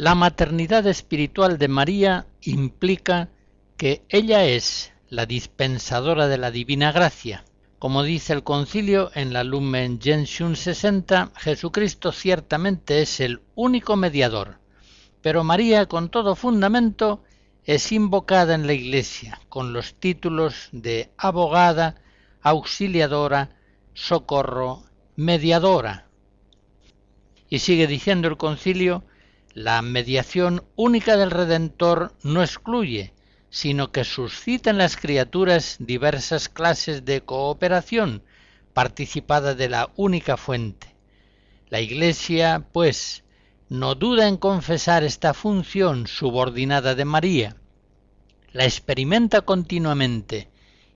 La 0.03 0.15
maternidad 0.15 0.85
espiritual 0.85 1.57
de 1.57 1.69
María 1.69 2.27
implica 2.41 3.29
que 3.77 4.03
ella 4.09 4.43
es 4.43 4.91
la 5.07 5.25
dispensadora 5.25 6.27
de 6.27 6.37
la 6.37 6.51
divina 6.51 6.91
gracia. 6.91 7.45
Como 7.79 8.03
dice 8.03 8.33
el 8.33 8.43
concilio 8.43 9.11
en 9.15 9.31
la 9.31 9.45
Lumen 9.45 10.01
Gentium 10.01 10.57
60, 10.57 11.31
Jesucristo 11.37 12.11
ciertamente 12.11 13.01
es 13.01 13.21
el 13.21 13.43
único 13.55 13.95
mediador, 13.95 14.59
pero 15.21 15.45
María 15.45 15.85
con 15.85 16.09
todo 16.09 16.35
fundamento 16.35 17.23
es 17.63 17.93
invocada 17.93 18.55
en 18.55 18.67
la 18.67 18.73
Iglesia 18.73 19.39
con 19.47 19.71
los 19.71 19.95
títulos 19.95 20.67
de 20.73 21.11
abogada, 21.15 21.95
auxiliadora, 22.41 23.55
socorro, 23.93 24.83
mediadora. 25.15 26.09
Y 27.47 27.59
sigue 27.59 27.87
diciendo 27.87 28.27
el 28.27 28.35
concilio, 28.35 29.05
la 29.53 29.81
mediación 29.81 30.63
única 30.75 31.15
del 31.15 31.31
Redentor 31.31 32.13
no 32.23 32.41
excluye, 32.41 33.13
sino 33.49 33.91
que 33.91 34.03
suscita 34.03 34.71
en 34.71 34.79
las 34.79 34.97
criaturas 34.97 35.77
diversas 35.79 36.49
clases 36.49 37.05
de 37.05 37.21
cooperación 37.21 38.23
participada 38.73 39.53
de 39.53 39.69
la 39.69 39.91
única 39.95 40.37
fuente. 40.37 40.95
La 41.69 41.81
Iglesia, 41.81 42.65
pues, 42.71 43.23
no 43.69 43.93
duda 43.93 44.27
en 44.27 44.37
confesar 44.37 45.03
esta 45.03 45.35
función 45.35 46.07
subordinada 46.07 46.95
de 46.95 47.05
María, 47.05 47.55
la 48.51 48.65
experimenta 48.65 49.41
continuamente 49.41 50.49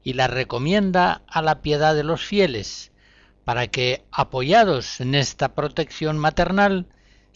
y 0.04 0.14
la 0.14 0.28
recomienda 0.28 1.22
a 1.28 1.42
la 1.42 1.62
piedad 1.62 1.96
de 1.96 2.04
los 2.04 2.24
fieles, 2.24 2.92
para 3.44 3.68
que, 3.68 4.04
apoyados 4.12 5.00
en 5.00 5.16
esta 5.16 5.54
protección 5.54 6.18
maternal, 6.18 6.88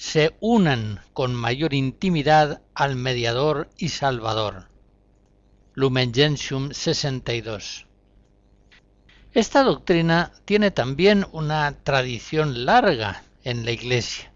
se 0.02 0.36
unan 0.40 1.00
con 1.14 1.36
mayor 1.36 1.76
intimidad 1.76 2.64
al 2.74 2.96
mediador 2.96 3.70
y 3.78 3.90
salvador. 3.90 4.68
Lumen 5.76 6.12
Gentium 6.12 6.72
62. 6.72 7.86
Esta 9.32 9.62
doctrina 9.62 10.32
tiene 10.46 10.72
también 10.72 11.28
una 11.34 11.72
tradición 11.84 12.66
larga 12.66 13.22
en 13.44 13.64
la 13.64 13.74
Iglesia. 13.74 14.34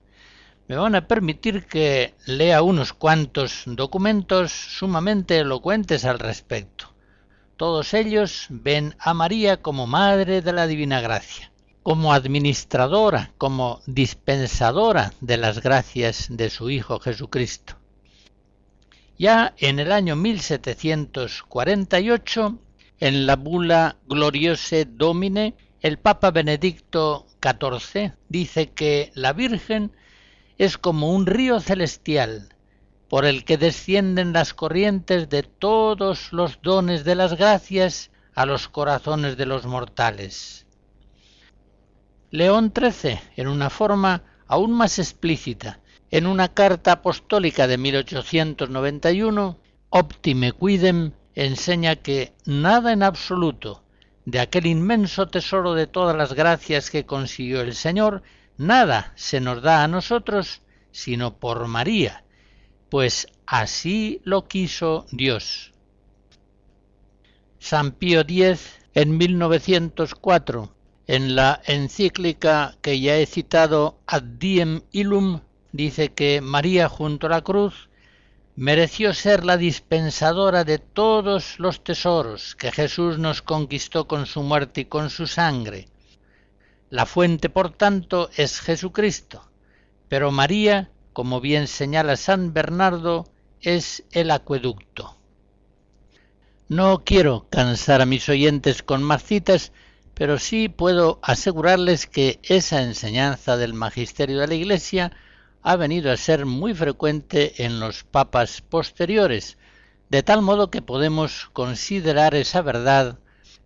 Me 0.68 0.76
van 0.76 0.94
a 0.94 1.08
permitir 1.08 1.66
que 1.66 2.14
lea 2.28 2.62
unos 2.62 2.94
cuantos 2.94 3.64
documentos 3.66 4.52
sumamente 4.52 5.40
elocuentes 5.40 6.06
al 6.06 6.20
respecto. 6.20 6.94
Todos 7.58 7.96
ellos 7.96 8.46
ven 8.50 8.96
a 9.00 9.16
María 9.16 9.64
como 9.64 9.88
Madre 9.88 10.44
de 10.44 10.54
la 10.54 10.68
Divina 10.68 11.02
Gracia, 11.02 11.52
como 11.86 12.12
administradora, 12.14 13.32
como 13.38 13.82
dispensadora 13.86 15.14
de 15.22 15.38
las 15.38 15.62
gracias 15.62 16.26
de 16.32 16.50
su 16.50 16.72
Hijo 16.72 17.00
Jesucristo. 17.00 17.76
Ya 19.20 19.54
en 19.60 19.78
el 19.78 19.92
año 19.92 20.16
1748, 20.16 22.58
en 23.00 23.28
la 23.28 23.36
bula 23.36 23.98
Gloriose 24.08 24.86
Domine, 24.86 25.54
el 25.80 26.00
Papa 26.00 26.32
Benedicto 26.32 27.28
XIV 27.40 28.14
dice 28.30 28.72
que 28.72 29.12
la 29.14 29.34
Virgen 29.34 29.92
es 30.58 30.80
como 30.80 31.12
un 31.12 31.28
río 31.28 31.60
celestial 31.60 32.50
por 33.10 33.26
el 33.26 33.46
que 33.46 33.60
descienden 33.60 34.34
las 34.34 34.56
corrientes 34.56 35.30
de 35.30 35.44
todos 35.44 36.34
los 36.34 36.60
dones 36.64 37.04
de 37.04 37.14
las 37.14 37.38
gracias 37.38 38.10
a 38.34 38.48
los 38.48 38.70
corazones 38.70 39.38
de 39.38 39.46
los 39.46 39.68
mortales. 39.68 40.65
León 42.32 42.74
XIII, 42.76 43.20
en 43.36 43.48
una 43.48 43.70
forma 43.70 44.24
aún 44.48 44.72
más 44.72 45.00
explícita, 45.00 45.80
en 46.12 46.28
una 46.28 46.50
carta 46.50 46.94
apostólica 46.94 47.68
de 47.68 47.78
1891, 47.78 49.60
Optime 49.90 50.52
Quidem 50.52 51.12
enseña 51.36 51.96
que 51.98 52.34
nada 52.46 52.94
en 52.94 53.04
absoluto 53.04 53.84
de 54.26 54.40
aquel 54.40 54.66
inmenso 54.66 55.28
tesoro 55.28 55.74
de 55.74 55.88
todas 55.88 56.16
las 56.16 56.34
gracias 56.34 56.90
que 56.90 57.06
consiguió 57.06 57.62
el 57.62 57.76
Señor, 57.76 58.24
nada 58.58 59.14
se 59.16 59.40
nos 59.40 59.62
da 59.62 59.84
a 59.84 59.88
nosotros 59.88 60.62
sino 60.92 61.38
por 61.38 61.68
María, 61.68 62.24
pues 62.90 63.28
así 63.46 64.22
lo 64.24 64.48
quiso 64.48 65.06
Dios. 65.12 65.74
San 67.60 67.92
Pío 67.92 68.22
X, 68.22 68.80
en 68.94 69.18
1904, 69.18 70.74
en 71.08 71.36
la 71.36 71.62
encíclica 71.66 72.78
que 72.82 73.00
ya 73.00 73.18
he 73.18 73.26
citado 73.26 74.00
Ad 74.08 74.24
Diem 74.24 74.82
Illum, 74.92 75.42
dice 75.72 76.14
que 76.14 76.42
María 76.42 76.90
junto 76.90 77.28
a 77.28 77.30
la 77.30 77.42
cruz 77.42 77.90
mereció 78.56 79.14
ser 79.14 79.46
la 79.46 79.58
dispensadora 79.58 80.64
de 80.64 80.80
todos 80.80 81.60
los 81.60 81.84
tesoros 81.84 82.56
que 82.56 82.72
Jesús 82.72 83.20
nos 83.20 83.42
conquistó 83.42 84.08
con 84.08 84.26
su 84.26 84.42
muerte 84.42 84.82
y 84.82 84.86
con 84.86 85.10
su 85.10 85.28
sangre. 85.28 85.90
La 86.90 87.06
fuente, 87.06 87.50
por 87.50 87.72
tanto, 87.72 88.30
es 88.36 88.62
Jesucristo, 88.62 89.50
pero 90.08 90.32
María, 90.32 90.90
como 91.14 91.42
bien 91.42 91.68
señala 91.68 92.16
San 92.16 92.54
Bernardo, 92.54 93.26
es 93.62 94.04
el 94.12 94.32
acueducto. 94.32 95.18
No 96.68 97.04
quiero 97.04 97.48
cansar 97.50 98.02
a 98.02 98.06
mis 98.06 98.28
oyentes 98.30 98.82
con 98.82 99.04
más 99.04 99.24
citas, 99.24 99.72
pero 100.16 100.40
sí 100.40 100.70
puedo 100.70 101.20
asegurarles 101.22 102.08
que 102.08 102.40
esa 102.44 102.82
enseñanza 102.82 103.58
del 103.58 103.74
magisterio 103.74 104.40
de 104.40 104.48
la 104.48 104.56
Iglesia 104.56 105.12
ha 105.62 105.76
venido 105.76 106.12
a 106.12 106.18
ser 106.18 106.46
muy 106.46 106.74
frecuente 106.74 107.66
en 107.66 107.80
los 107.80 108.04
papas 108.04 108.62
posteriores, 108.62 109.58
de 110.10 110.24
tal 110.24 110.42
modo 110.42 110.72
que 110.72 110.82
podemos 110.82 111.50
considerar 111.52 112.34
esa 112.34 112.62
verdad, 112.62 113.20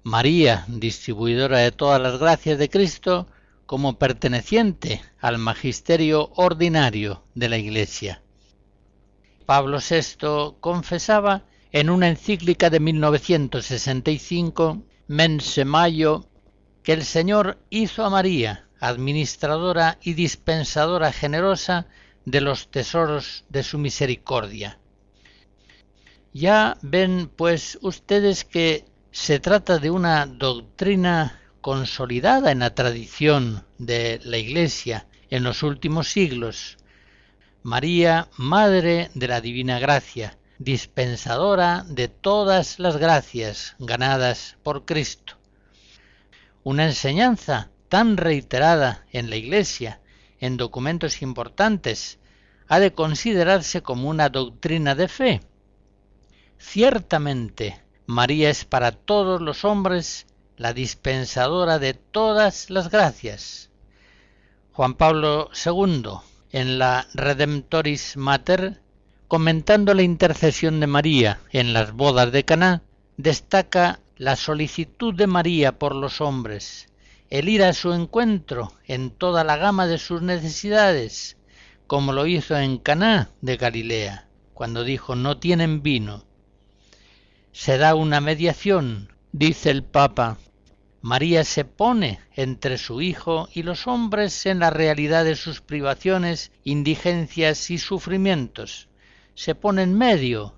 María, 0.03 0.65
distribuidora 0.67 1.59
de 1.59 1.71
todas 1.71 2.01
las 2.01 2.19
gracias 2.19 2.57
de 2.57 2.69
Cristo, 2.69 3.27
como 3.65 3.99
perteneciente 3.99 5.01
al 5.19 5.37
magisterio 5.37 6.31
ordinario 6.35 7.23
de 7.35 7.49
la 7.49 7.57
Iglesia. 7.57 8.23
Pablo 9.45 9.77
VI 9.77 10.55
confesaba 10.59 11.43
en 11.71 11.91
una 11.91 12.07
encíclica 12.07 12.71
de 12.71 12.79
1965, 12.79 14.81
Mense 15.07 15.65
Mayo, 15.65 16.29
que 16.83 16.93
el 16.93 17.03
Señor 17.03 17.59
hizo 17.69 18.05
a 18.05 18.09
María 18.09 18.69
administradora 18.79 19.97
y 20.01 20.13
dispensadora 20.13 21.11
generosa 21.11 21.87
de 22.25 22.41
los 22.41 22.69
tesoros 22.71 23.45
de 23.49 23.63
su 23.63 23.77
misericordia. 23.77 24.79
Ya 26.33 26.77
ven 26.81 27.29
pues 27.35 27.77
ustedes 27.81 28.45
que 28.45 28.85
se 29.11 29.39
trata 29.39 29.79
de 29.79 29.89
una 29.89 30.25
doctrina 30.25 31.41
consolidada 31.61 32.51
en 32.51 32.59
la 32.59 32.75
tradición 32.75 33.65
de 33.77 34.19
la 34.23 34.37
Iglesia 34.37 35.07
en 35.29 35.43
los 35.43 35.63
últimos 35.63 36.09
siglos. 36.09 36.77
María, 37.63 38.29
Madre 38.37 39.09
de 39.15 39.27
la 39.27 39.41
Divina 39.41 39.79
Gracia, 39.79 40.37
dispensadora 40.59 41.83
de 41.87 42.07
todas 42.07 42.79
las 42.79 42.97
gracias 42.97 43.75
ganadas 43.79 44.57
por 44.63 44.85
Cristo. 44.85 45.38
Una 46.63 46.85
enseñanza 46.85 47.69
tan 47.87 48.17
reiterada 48.17 49.05
en 49.11 49.29
la 49.29 49.35
Iglesia, 49.35 50.01
en 50.39 50.57
documentos 50.57 51.21
importantes, 51.21 52.19
ha 52.67 52.79
de 52.79 52.93
considerarse 52.93 53.81
como 53.81 54.09
una 54.09 54.29
doctrina 54.29 54.95
de 54.95 55.07
fe. 55.07 55.41
Ciertamente, 56.57 57.81
María 58.05 58.49
es 58.49 58.65
para 58.65 58.91
todos 58.91 59.41
los 59.41 59.65
hombres 59.65 60.27
la 60.57 60.73
dispensadora 60.73 61.79
de 61.79 61.93
todas 61.93 62.69
las 62.69 62.89
gracias. 62.89 63.69
Juan 64.73 64.93
Pablo 64.93 65.49
II, 65.65 66.19
en 66.51 66.79
la 66.79 67.07
Redemptoris 67.13 68.17
Mater, 68.17 68.81
comentando 69.27 69.93
la 69.93 70.01
intercesión 70.01 70.79
de 70.79 70.87
María 70.87 71.39
en 71.51 71.73
las 71.73 71.93
bodas 71.93 72.31
de 72.31 72.43
Caná, 72.43 72.81
destaca 73.17 73.99
la 74.19 74.35
solicitud 74.35 75.13
de 75.13 75.27
María 75.27 75.79
por 75.79 75.95
los 75.95 76.19
hombres, 76.19 76.89
el 77.29 77.47
ir 77.47 77.63
a 77.63 77.71
su 77.71 77.93
encuentro 77.93 78.73
en 78.85 79.11
toda 79.11 79.45
la 79.45 79.55
gama 79.55 79.87
de 79.87 79.97
sus 79.97 80.21
necesidades, 80.21 81.37
como 81.87 82.11
lo 82.11 82.27
hizo 82.27 82.57
en 82.57 82.79
Caná 82.79 83.29
de 83.39 83.55
Galilea, 83.55 84.27
cuando 84.53 84.83
dijo 84.83 85.15
no 85.15 85.37
tienen 85.37 85.81
vino. 85.83 86.25
Se 87.53 87.77
da 87.77 87.95
una 87.95 88.19
mediación, 88.19 89.13
dice 89.31 89.71
el 89.71 89.85
Papa. 89.85 90.37
María 91.01 91.45
se 91.45 91.63
pone 91.63 92.19
entre 92.35 92.77
su 92.77 92.99
Hijo 93.01 93.47
y 93.53 93.63
los 93.63 93.87
hombres 93.87 94.45
en 94.45 94.59
la 94.59 94.69
realidad 94.69 95.23
de 95.23 95.37
sus 95.37 95.61
privaciones, 95.61 96.51
indigencias 96.65 97.71
y 97.71 97.77
sufrimientos. 97.77 98.89
Se 99.33 99.55
pone 99.55 99.83
en 99.83 99.97
medio, 99.97 100.55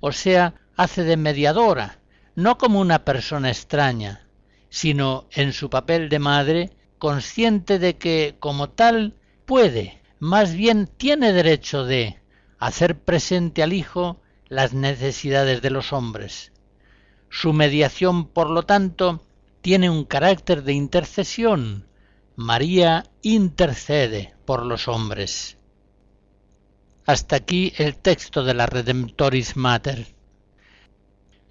o 0.00 0.10
sea, 0.10 0.54
hace 0.74 1.04
de 1.04 1.16
mediadora, 1.16 2.00
no 2.34 2.58
como 2.58 2.80
una 2.80 3.04
persona 3.04 3.48
extraña, 3.48 4.26
sino 4.68 5.26
en 5.30 5.52
su 5.52 5.70
papel 5.70 6.08
de 6.08 6.18
madre, 6.18 6.70
consciente 6.98 7.78
de 7.78 7.96
que 7.96 8.36
como 8.40 8.70
tal 8.70 9.14
puede 9.44 10.00
más 10.18 10.54
bien 10.54 10.86
tiene 10.86 11.32
derecho 11.32 11.84
de 11.84 12.18
hacer 12.58 12.98
presente 12.98 13.62
al 13.62 13.72
Hijo 13.72 14.20
las 14.48 14.72
necesidades 14.72 15.60
de 15.60 15.70
los 15.70 15.92
hombres. 15.92 16.52
Su 17.28 17.52
mediación, 17.52 18.28
por 18.28 18.48
lo 18.48 18.62
tanto, 18.62 19.22
tiene 19.60 19.90
un 19.90 20.04
carácter 20.04 20.62
de 20.62 20.72
intercesión. 20.72 21.86
María 22.36 23.04
intercede 23.22 24.34
por 24.44 24.64
los 24.64 24.88
hombres. 24.88 25.58
Hasta 27.06 27.36
aquí 27.36 27.72
el 27.76 27.96
texto 27.96 28.44
de 28.44 28.54
la 28.54 28.66
Redemptoris 28.66 29.56
Mater. 29.56 30.13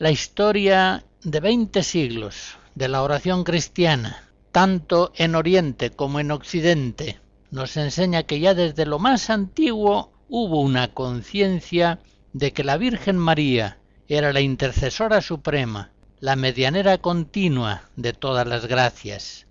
La 0.03 0.11
historia 0.11 1.05
de 1.23 1.39
veinte 1.39 1.81
siglos 1.81 2.57
de 2.75 2.89
la 2.89 3.03
oración 3.03 3.45
cristiana, 3.45 4.27
tanto 4.51 5.13
en 5.15 5.33
Oriente 5.33 5.91
como 5.91 6.19
en 6.19 6.31
Occidente, 6.31 7.21
nos 7.51 7.77
enseña 7.77 8.23
que 8.23 8.41
ya 8.41 8.53
desde 8.53 8.85
lo 8.85 8.99
más 8.99 9.29
antiguo 9.29 10.11
hubo 10.27 10.59
una 10.59 10.93
conciencia 10.93 11.99
de 12.33 12.51
que 12.51 12.65
la 12.65 12.75
Virgen 12.75 13.17
María 13.17 13.77
era 14.09 14.33
la 14.33 14.41
intercesora 14.41 15.21
suprema, 15.21 15.93
la 16.19 16.35
medianera 16.35 16.97
continua 16.97 17.83
de 17.95 18.11
todas 18.11 18.45
las 18.45 18.65
gracias. 18.65 19.47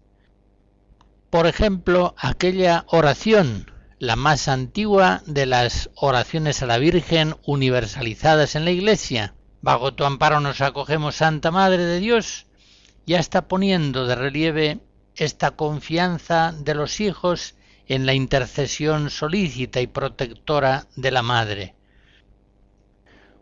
Por 1.30 1.46
ejemplo, 1.46 2.14
aquella 2.18 2.84
oración, 2.88 3.70
la 3.98 4.16
más 4.16 4.48
antigua 4.48 5.22
de 5.24 5.46
las 5.46 5.88
oraciones 5.94 6.62
a 6.62 6.66
la 6.66 6.76
Virgen 6.76 7.36
universalizadas 7.46 8.54
en 8.54 8.66
la 8.66 8.70
Iglesia, 8.70 9.32
bajo 9.62 9.94
tu 9.94 10.04
amparo 10.04 10.40
nos 10.40 10.60
acogemos 10.60 11.16
Santa 11.16 11.50
Madre 11.50 11.84
de 11.84 12.00
Dios, 12.00 12.46
ya 13.06 13.18
está 13.18 13.48
poniendo 13.48 14.06
de 14.06 14.16
relieve 14.16 14.80
esta 15.14 15.52
confianza 15.52 16.52
de 16.52 16.74
los 16.74 17.00
hijos 17.00 17.54
en 17.86 18.04
la 18.04 18.14
intercesión 18.14 19.10
solícita 19.10 19.80
y 19.80 19.86
protectora 19.86 20.86
de 20.96 21.10
la 21.10 21.22
Madre. 21.22 21.74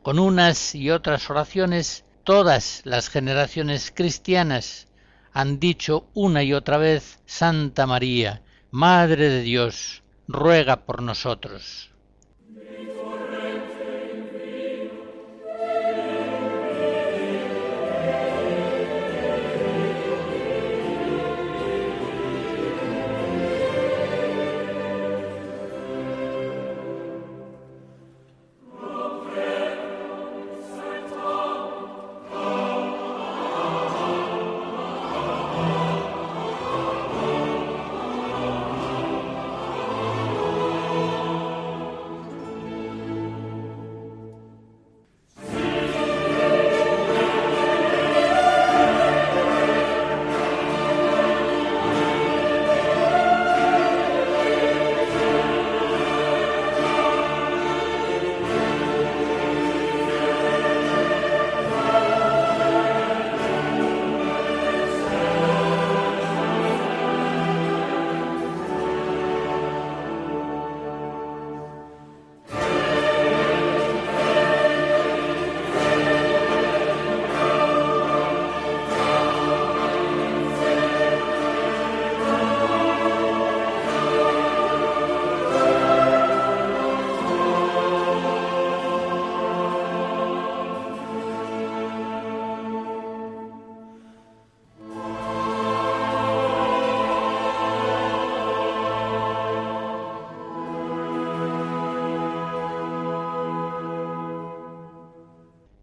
Con 0.02 0.18
unas 0.18 0.74
y 0.74 0.90
otras 0.90 1.28
oraciones, 1.30 2.04
todas 2.24 2.82
las 2.84 3.08
generaciones 3.08 3.92
cristianas 3.94 4.88
han 5.32 5.58
dicho 5.60 6.08
una 6.14 6.42
y 6.42 6.52
otra 6.52 6.78
vez, 6.78 7.20
Santa 7.26 7.86
María, 7.86 8.42
Madre 8.70 9.28
de 9.28 9.42
Dios, 9.42 10.02
ruega 10.26 10.84
por 10.84 11.02
nosotros. 11.02 11.89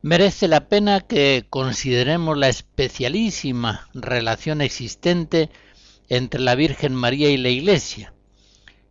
Merece 0.08 0.48
la 0.48 0.70
pena 0.70 1.02
que 1.02 1.46
consideremos 1.50 2.38
la 2.38 2.48
especialísima 2.48 3.90
relación 3.94 4.62
existente 4.62 5.50
entre 6.08 6.40
la 6.40 6.56
Virgen 6.56 6.96
María 6.96 7.30
y 7.30 7.36
la 7.36 7.50
Iglesia, 7.50 8.14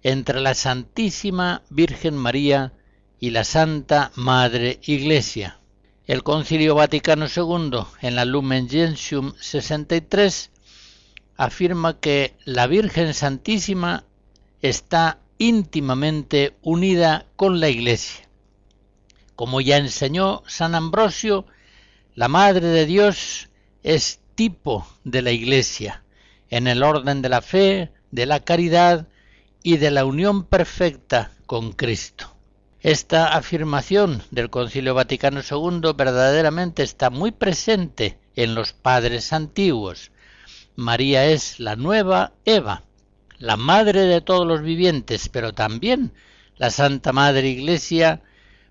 entre 0.03 0.43
la 0.43 0.53
Santísima 0.53 1.63
Virgen 1.71 2.17
María 2.17 2.75
y 3.19 3.31
la 3.31 3.45
Santa 3.45 4.13
Madre 4.15 4.79
Iglesia. 4.83 5.59
El 6.07 6.23
Concilio 6.23 6.75
Vaticano 6.75 7.29
II, 7.35 7.79
en 8.03 8.15
la 8.15 8.27
Lumen 8.27 8.69
Gentium 8.69 9.33
63, 9.41 10.51
afirma 11.39 11.99
que 11.99 12.35
la 12.45 12.67
Virgen 12.67 13.15
Santísima 13.15 14.05
está 14.61 15.19
íntimamente 15.39 16.55
unida 16.61 17.25
con 17.37 17.59
la 17.59 17.71
Iglesia 17.71 18.26
como 19.37 19.61
ya 19.61 19.77
enseñó 19.77 20.43
San 20.47 20.75
Ambrosio, 20.75 21.47
la 22.15 22.29
Madre 22.29 22.67
de 22.67 22.87
Dios 22.87 23.51
es 23.83 24.21
tipo 24.35 24.87
de 25.05 25.23
la 25.23 25.31
Iglesia, 25.31 26.03
en 26.49 26.67
el 26.67 26.83
orden 26.83 27.23
de 27.23 27.29
la 27.29 27.43
fe, 27.43 27.93
de 28.11 28.27
la 28.27 28.41
caridad 28.41 29.07
y 29.63 29.77
de 29.77 29.91
la 29.91 30.05
unión 30.05 30.45
perfecta 30.45 31.33
con 31.47 31.73
Cristo. 31.73 32.33
Esta 32.81 33.37
afirmación 33.37 34.23
del 34.31 34.49
Concilio 34.49 34.95
Vaticano 34.95 35.41
II 35.41 35.93
verdaderamente 35.97 36.83
está 36.83 37.11
muy 37.11 37.33
presente 37.33 38.19
en 38.37 38.55
los 38.55 38.73
padres 38.73 39.33
antiguos. 39.33 40.13
María 40.77 41.27
es 41.27 41.59
la 41.59 41.77
nueva 41.77 42.33
Eva, 42.45 42.85
la 43.39 43.57
madre 43.57 44.03
de 44.03 44.21
todos 44.21 44.47
los 44.47 44.63
vivientes, 44.63 45.29
pero 45.29 45.53
también 45.53 46.13
la 46.57 46.71
Santa 46.71 47.13
Madre 47.13 47.49
Iglesia 47.49 48.23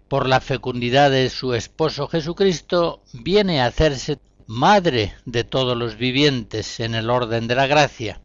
por 0.08 0.28
la 0.28 0.40
fecundidad 0.40 1.12
de 1.12 1.30
su 1.30 1.54
esposo 1.54 2.08
Jesucristo, 2.08 3.02
viene 3.14 3.62
a 3.62 3.66
hacerse 3.66 4.20
madre 4.48 5.14
de 5.26 5.44
todos 5.44 5.76
los 5.76 5.98
vivientes 5.98 6.80
en 6.80 6.96
el 6.96 7.10
orden 7.10 7.48
de 7.48 7.56
la 7.56 7.68
gracia. 7.68 8.22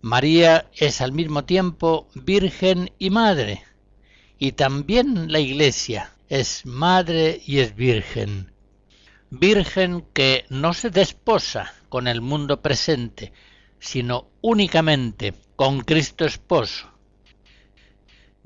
María 0.00 0.68
es 0.74 1.00
al 1.00 1.12
mismo 1.12 1.44
tiempo 1.44 2.08
virgen 2.14 2.92
y 2.98 3.10
madre, 3.10 3.64
y 4.38 4.52
también 4.52 5.32
la 5.32 5.40
Iglesia 5.40 6.12
es 6.28 6.64
madre 6.66 7.40
y 7.46 7.58
es 7.58 7.74
virgen. 7.74 8.52
Virgen 9.30 10.04
que 10.12 10.44
no 10.48 10.72
se 10.72 10.90
desposa 10.90 11.74
con 11.88 12.06
el 12.06 12.20
mundo 12.20 12.62
presente, 12.62 13.32
sino 13.78 14.28
únicamente 14.40 15.34
con 15.56 15.80
Cristo 15.80 16.24
esposo, 16.24 16.88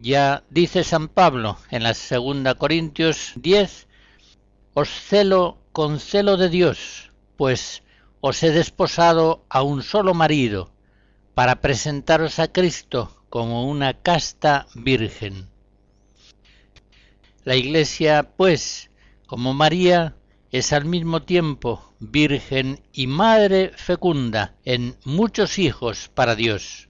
ya 0.02 0.42
dice 0.50 0.82
San 0.82 1.06
Pablo 1.08 1.58
en 1.70 1.84
la 1.84 1.94
segunda 1.94 2.56
Corintios 2.56 3.34
10, 3.36 3.86
os 4.74 4.88
celo 4.88 5.58
con 5.70 6.00
celo 6.00 6.36
de 6.36 6.48
Dios, 6.48 7.12
pues 7.36 7.84
os 8.20 8.42
he 8.42 8.50
desposado 8.50 9.44
a 9.48 9.62
un 9.62 9.82
solo 9.82 10.12
marido, 10.12 10.72
para 11.34 11.60
presentaros 11.60 12.40
a 12.40 12.52
Cristo 12.52 13.24
como 13.30 13.68
una 13.70 13.94
casta 13.94 14.66
virgen. 14.74 15.48
La 17.44 17.54
Iglesia, 17.54 18.34
pues, 18.36 18.90
como 19.26 19.54
María, 19.54 20.16
es 20.50 20.72
al 20.72 20.84
mismo 20.84 21.22
tiempo 21.22 21.94
virgen 22.00 22.82
y 22.92 23.06
madre 23.06 23.70
fecunda 23.76 24.56
en 24.64 24.96
muchos 25.04 25.58
hijos 25.58 26.10
para 26.12 26.34
Dios. 26.34 26.88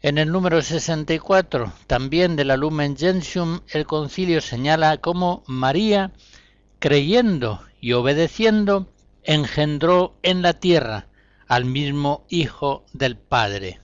En 0.00 0.16
el 0.16 0.30
número 0.30 0.62
64, 0.62 1.72
también 1.88 2.36
de 2.36 2.44
la 2.44 2.56
Lumen 2.56 2.96
Gentium, 2.96 3.62
el 3.68 3.84
concilio 3.84 4.40
señala 4.40 4.98
cómo 4.98 5.42
María, 5.48 6.12
creyendo 6.78 7.64
y 7.80 7.94
obedeciendo, 7.94 8.88
engendró 9.24 10.14
en 10.22 10.40
la 10.42 10.52
tierra 10.52 11.08
al 11.48 11.64
mismo 11.64 12.24
Hijo 12.28 12.84
del 12.92 13.16
Padre. 13.16 13.80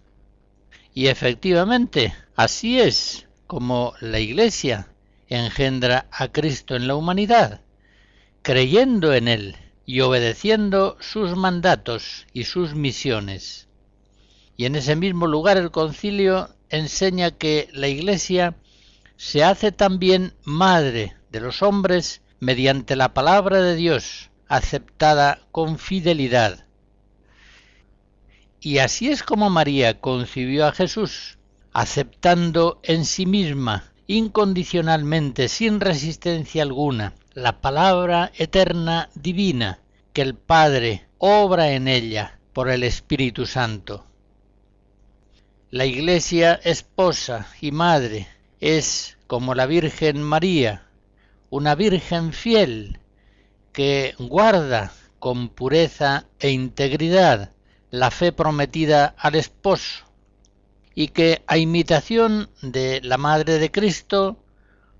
Y 0.95 1.09
efectivamente, 1.09 2.15
así 2.37 2.79
es 2.81 3.27
como 3.49 3.95
la 4.01 4.21
Iglesia 4.21 4.87
engendra 5.29 6.07
a 6.13 6.29
Cristo 6.29 6.77
en 6.77 6.87
la 6.87 6.95
humanidad, 6.95 7.61
creyendo 8.43 9.15
en 9.15 9.27
Él 9.27 9.57
y 9.85 9.99
obedeciendo 10.01 10.97
sus 11.01 11.35
mandatos 11.35 12.27
y 12.33 12.45
sus 12.45 12.77
misiones. 12.77 13.67
Y 14.57 14.67
en 14.67 14.77
ese 14.77 14.97
mismo 14.97 15.27
lugar 15.27 15.57
el 15.57 15.71
concilio 15.71 16.51
enseña 16.69 17.33
que 17.33 17.69
la 17.73 17.89
Iglesia 17.89 18.57
se 19.17 19.45
hace 19.45 19.73
también 19.73 20.35
madre 20.45 21.17
de 21.31 21.41
los 21.41 21.63
hombres 21.63 22.23
mediante 22.41 22.97
la 22.97 23.15
palabra 23.15 23.61
de 23.63 23.75
Dios, 23.75 24.31
aceptada 24.49 25.41
con 25.51 25.79
fidelidad. 25.79 26.67
Y 28.61 28.79
así 28.79 29.11
es 29.11 29.23
como 29.23 29.51
María 29.51 30.01
concibió 30.01 30.67
a 30.67 30.73
Jesús, 30.73 31.39
aceptando 31.73 32.81
en 32.83 33.05
sí 33.05 33.27
misma, 33.27 33.93
incondicionalmente, 34.07 35.49
sin 35.49 35.81
resistencia 35.81 36.63
alguna, 36.63 37.15
la 37.33 37.61
palabra 37.61 38.31
eterna 38.37 39.11
divina 39.15 39.81
que 40.13 40.23
el 40.23 40.35
Padre 40.35 41.07
obra 41.19 41.73
en 41.73 41.89
ella 41.89 42.39
por 42.53 42.71
el 42.71 42.85
Espíritu 42.85 43.47
Santo. 43.47 44.07
La 45.75 45.87
Iglesia 45.87 46.61
esposa 46.63 47.49
y 47.61 47.73
madre 47.73 48.29
es 48.61 49.19
como 49.27 49.57
la 49.57 49.67
Virgen 49.67 50.23
María, 50.23 50.87
una 51.51 51.75
Virgen 51.75 52.33
fiel 52.33 53.01
que 53.73 54.15
guarda 54.21 54.93
con 55.19 55.49
pureza 55.49 56.27
e 56.39 56.51
integridad 56.51 57.51
la 57.91 58.13
fe 58.13 58.31
prometida 58.31 59.17
al 59.19 59.35
esposo 59.35 60.05
y 60.95 61.09
que 61.09 61.43
a 61.49 61.59
imitación 61.59 62.51
de 62.63 63.01
la 63.03 63.19
Madre 63.19 63.59
de 63.59 63.73
Cristo, 63.73 64.39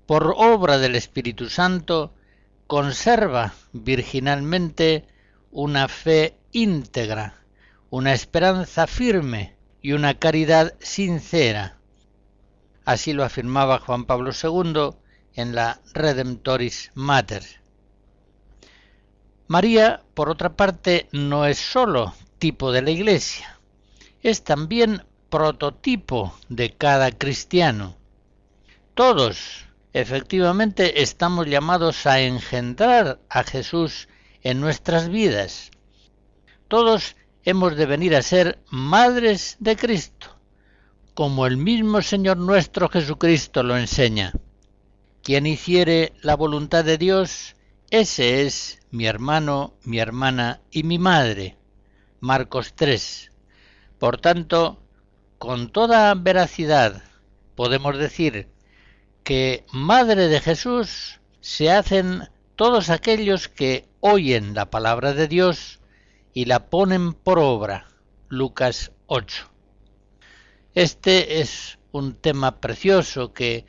por 0.05 0.33
obra 0.35 0.77
del 0.77 0.97
Espíritu 0.97 1.47
Santo, 1.47 2.13
conserva 2.67 3.53
virginalmente 3.71 5.07
una 5.53 5.87
fe 5.87 6.35
íntegra, 6.51 7.33
una 7.89 8.11
esperanza 8.11 8.87
firme 8.87 9.54
y 9.85 9.93
una 9.93 10.15
caridad 10.15 10.73
sincera. 10.79 11.77
Así 12.85 13.13
lo 13.13 13.23
afirmaba 13.23 13.77
Juan 13.77 14.05
Pablo 14.05 14.31
II 14.31 14.97
en 15.35 15.53
la 15.53 15.79
Redemptoris 15.93 16.89
Mater. 16.95 17.43
María, 19.45 20.01
por 20.15 20.31
otra 20.31 20.55
parte, 20.55 21.07
no 21.11 21.45
es 21.45 21.59
sólo 21.59 22.15
tipo 22.39 22.71
de 22.71 22.81
la 22.81 22.89
Iglesia, 22.89 23.59
es 24.23 24.43
también 24.43 25.05
prototipo 25.29 26.35
de 26.49 26.73
cada 26.73 27.11
cristiano. 27.11 27.95
Todos, 28.95 29.67
efectivamente, 29.93 31.03
estamos 31.03 31.45
llamados 31.45 32.07
a 32.07 32.21
engendrar 32.21 33.19
a 33.29 33.43
Jesús 33.43 34.07
en 34.41 34.61
nuestras 34.61 35.09
vidas. 35.09 35.69
Todos 36.69 37.15
hemos 37.45 37.75
de 37.75 37.85
venir 37.85 38.15
a 38.15 38.23
ser 38.23 38.59
madres 38.69 39.55
de 39.59 39.77
Cristo, 39.77 40.27
como 41.13 41.45
el 41.45 41.57
mismo 41.57 42.01
Señor 42.01 42.37
nuestro 42.37 42.89
Jesucristo 42.89 43.61
lo 43.61 43.77
enseña. 43.77 44.33
Quien 45.21 45.45
hiciere 45.45 46.13
la 46.21 46.35
voluntad 46.35 46.83
de 46.83 46.97
Dios, 46.97 47.55
ese 47.91 48.41
es 48.41 48.79
mi 48.89 49.05
hermano, 49.05 49.75
mi 49.83 49.99
hermana 49.99 50.61
y 50.71 50.83
mi 50.83 50.97
madre. 50.97 51.55
Marcos 52.19 52.73
3. 52.73 53.31
Por 53.99 54.17
tanto, 54.17 54.81
con 55.37 55.69
toda 55.69 56.13
veracidad 56.15 57.03
podemos 57.55 57.97
decir 57.97 58.49
que 59.23 59.65
Madre 59.71 60.27
de 60.27 60.39
Jesús 60.39 61.19
se 61.41 61.71
hacen 61.71 62.29
todos 62.55 62.89
aquellos 62.89 63.49
que 63.49 63.87
oyen 63.99 64.53
la 64.55 64.69
palabra 64.69 65.13
de 65.13 65.27
Dios 65.27 65.79
y 66.35 66.45
la 66.45 66.69
ponen 66.69 67.13
por 67.13 67.39
obra. 67.39 67.87
Lucas 68.27 68.91
8. 69.07 69.49
Este 70.73 71.39
es 71.39 71.79
un 71.93 72.13
tema 72.13 72.59
precioso 72.59 73.31
que 73.31 73.65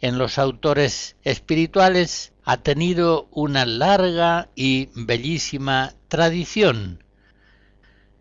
en 0.00 0.16
los 0.16 0.38
autores 0.38 1.16
espirituales 1.22 2.32
ha 2.42 2.56
tenido 2.56 3.28
una 3.32 3.66
larga 3.66 4.48
y 4.54 4.88
bellísima 4.94 5.94
tradición. 6.08 7.04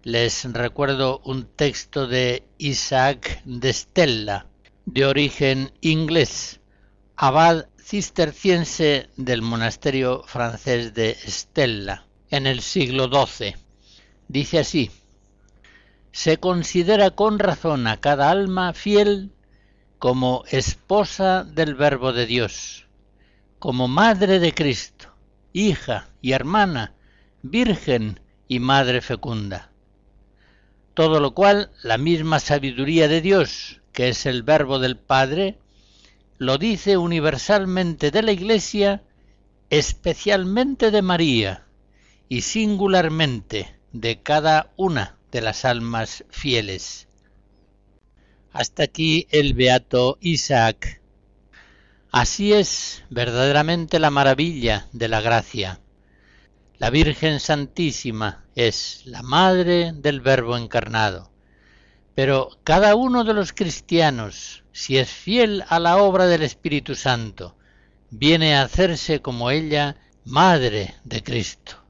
Les 0.03 0.43
recuerdo 0.51 1.21
un 1.23 1.45
texto 1.45 2.05
de 2.05 2.43
Isaac 2.58 3.41
de 3.45 3.71
Stella, 3.71 4.47
de 4.86 5.05
origen 5.05 5.71
inglés, 5.79 6.60
abad 7.15 7.67
cisterciense 7.81 9.10
del 9.15 9.41
monasterio 9.41 10.23
francés 10.27 10.93
de 10.93 11.15
Stella, 11.15 12.05
en 12.29 12.45
el 12.45 12.60
siglo 12.60 13.08
XII. 13.08 13.64
Dice 14.27 14.59
así, 14.59 14.91
se 16.11 16.38
considera 16.38 17.11
con 17.11 17.39
razón 17.39 17.88
a 17.88 17.97
cada 17.97 18.31
alma 18.31 18.73
fiel 18.73 19.31
como 19.99 20.43
esposa 20.49 21.43
del 21.43 21.75
Verbo 21.75 22.13
de 22.13 22.25
Dios, 22.25 22.88
como 23.59 23.88
madre 23.88 24.39
de 24.39 24.53
Cristo, 24.53 25.13
hija 25.53 26.09
y 26.21 26.31
hermana, 26.31 26.93
virgen 27.41 28.19
y 28.47 28.59
madre 28.59 29.01
fecunda. 29.01 29.71
Todo 30.93 31.19
lo 31.19 31.33
cual 31.33 31.71
la 31.83 31.97
misma 31.97 32.39
sabiduría 32.39 33.07
de 33.07 33.21
Dios, 33.21 33.81
que 33.91 34.09
es 34.09 34.25
el 34.25 34.43
Verbo 34.43 34.79
del 34.79 34.97
Padre, 34.97 35.59
lo 36.38 36.57
dice 36.57 36.97
universalmente 36.97 38.11
de 38.11 38.23
la 38.23 38.31
Iglesia, 38.31 39.03
especialmente 39.69 40.91
de 40.91 41.01
María 41.01 41.65
y 42.27 42.41
singularmente 42.41 43.74
de 43.95 44.21
cada 44.21 44.73
una 44.75 45.15
de 45.31 45.39
las 45.39 45.63
almas 45.63 46.25
fieles. 46.29 47.08
Hasta 48.51 48.84
aquí 48.84 49.25
el 49.31 49.53
beato 49.53 50.17
Isaac. 50.19 51.01
Así 52.12 52.51
es 52.51 53.03
verdaderamente 53.10 53.99
la 53.99 54.10
maravilla 54.10 54.88
de 54.91 55.08
la 55.08 55.21
gracia. 55.21 55.79
La 56.77 56.89
Virgen 56.89 57.39
Santísima 57.39 58.43
es 58.53 59.01
la 59.05 59.21
Madre 59.21 59.93
del 59.93 60.19
Verbo 60.19 60.58
encarnado. 60.58 61.31
Pero 62.15 62.49
cada 62.65 62.95
uno 62.95 63.23
de 63.23 63.34
los 63.34 63.53
cristianos, 63.53 64.65
si 64.73 64.97
es 64.97 65.10
fiel 65.10 65.63
a 65.69 65.79
la 65.79 65.97
obra 65.97 66.27
del 66.27 66.41
Espíritu 66.41 66.95
Santo, 66.95 67.55
viene 68.10 68.55
a 68.55 68.63
hacerse 68.63 69.21
como 69.21 69.51
ella 69.51 69.95
Madre 70.25 70.95
de 71.05 71.23
Cristo. 71.23 71.85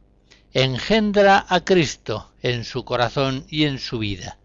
Engendra 0.58 1.46
a 1.50 1.66
Cristo 1.66 2.32
en 2.42 2.64
su 2.64 2.86
corazón 2.86 3.46
y 3.50 3.66
en 3.66 3.78
su 3.78 4.00
vida. 4.00 4.40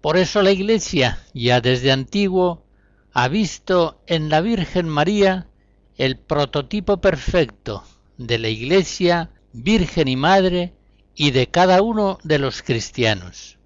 Por 0.00 0.16
eso 0.16 0.40
la 0.40 0.52
Iglesia, 0.52 1.18
ya 1.34 1.60
desde 1.60 1.90
antiguo, 1.90 2.64
ha 3.12 3.26
visto 3.26 4.00
en 4.06 4.28
la 4.28 4.40
Virgen 4.40 4.88
María 4.88 5.48
el 5.96 6.16
prototipo 6.16 7.00
perfecto 7.00 7.82
de 8.18 8.38
la 8.38 8.50
Iglesia, 8.50 9.30
Virgen 9.52 10.06
y 10.06 10.14
Madre, 10.14 10.74
y 11.12 11.32
de 11.32 11.48
cada 11.48 11.82
uno 11.82 12.20
de 12.22 12.38
los 12.38 12.62
cristianos. 12.62 13.57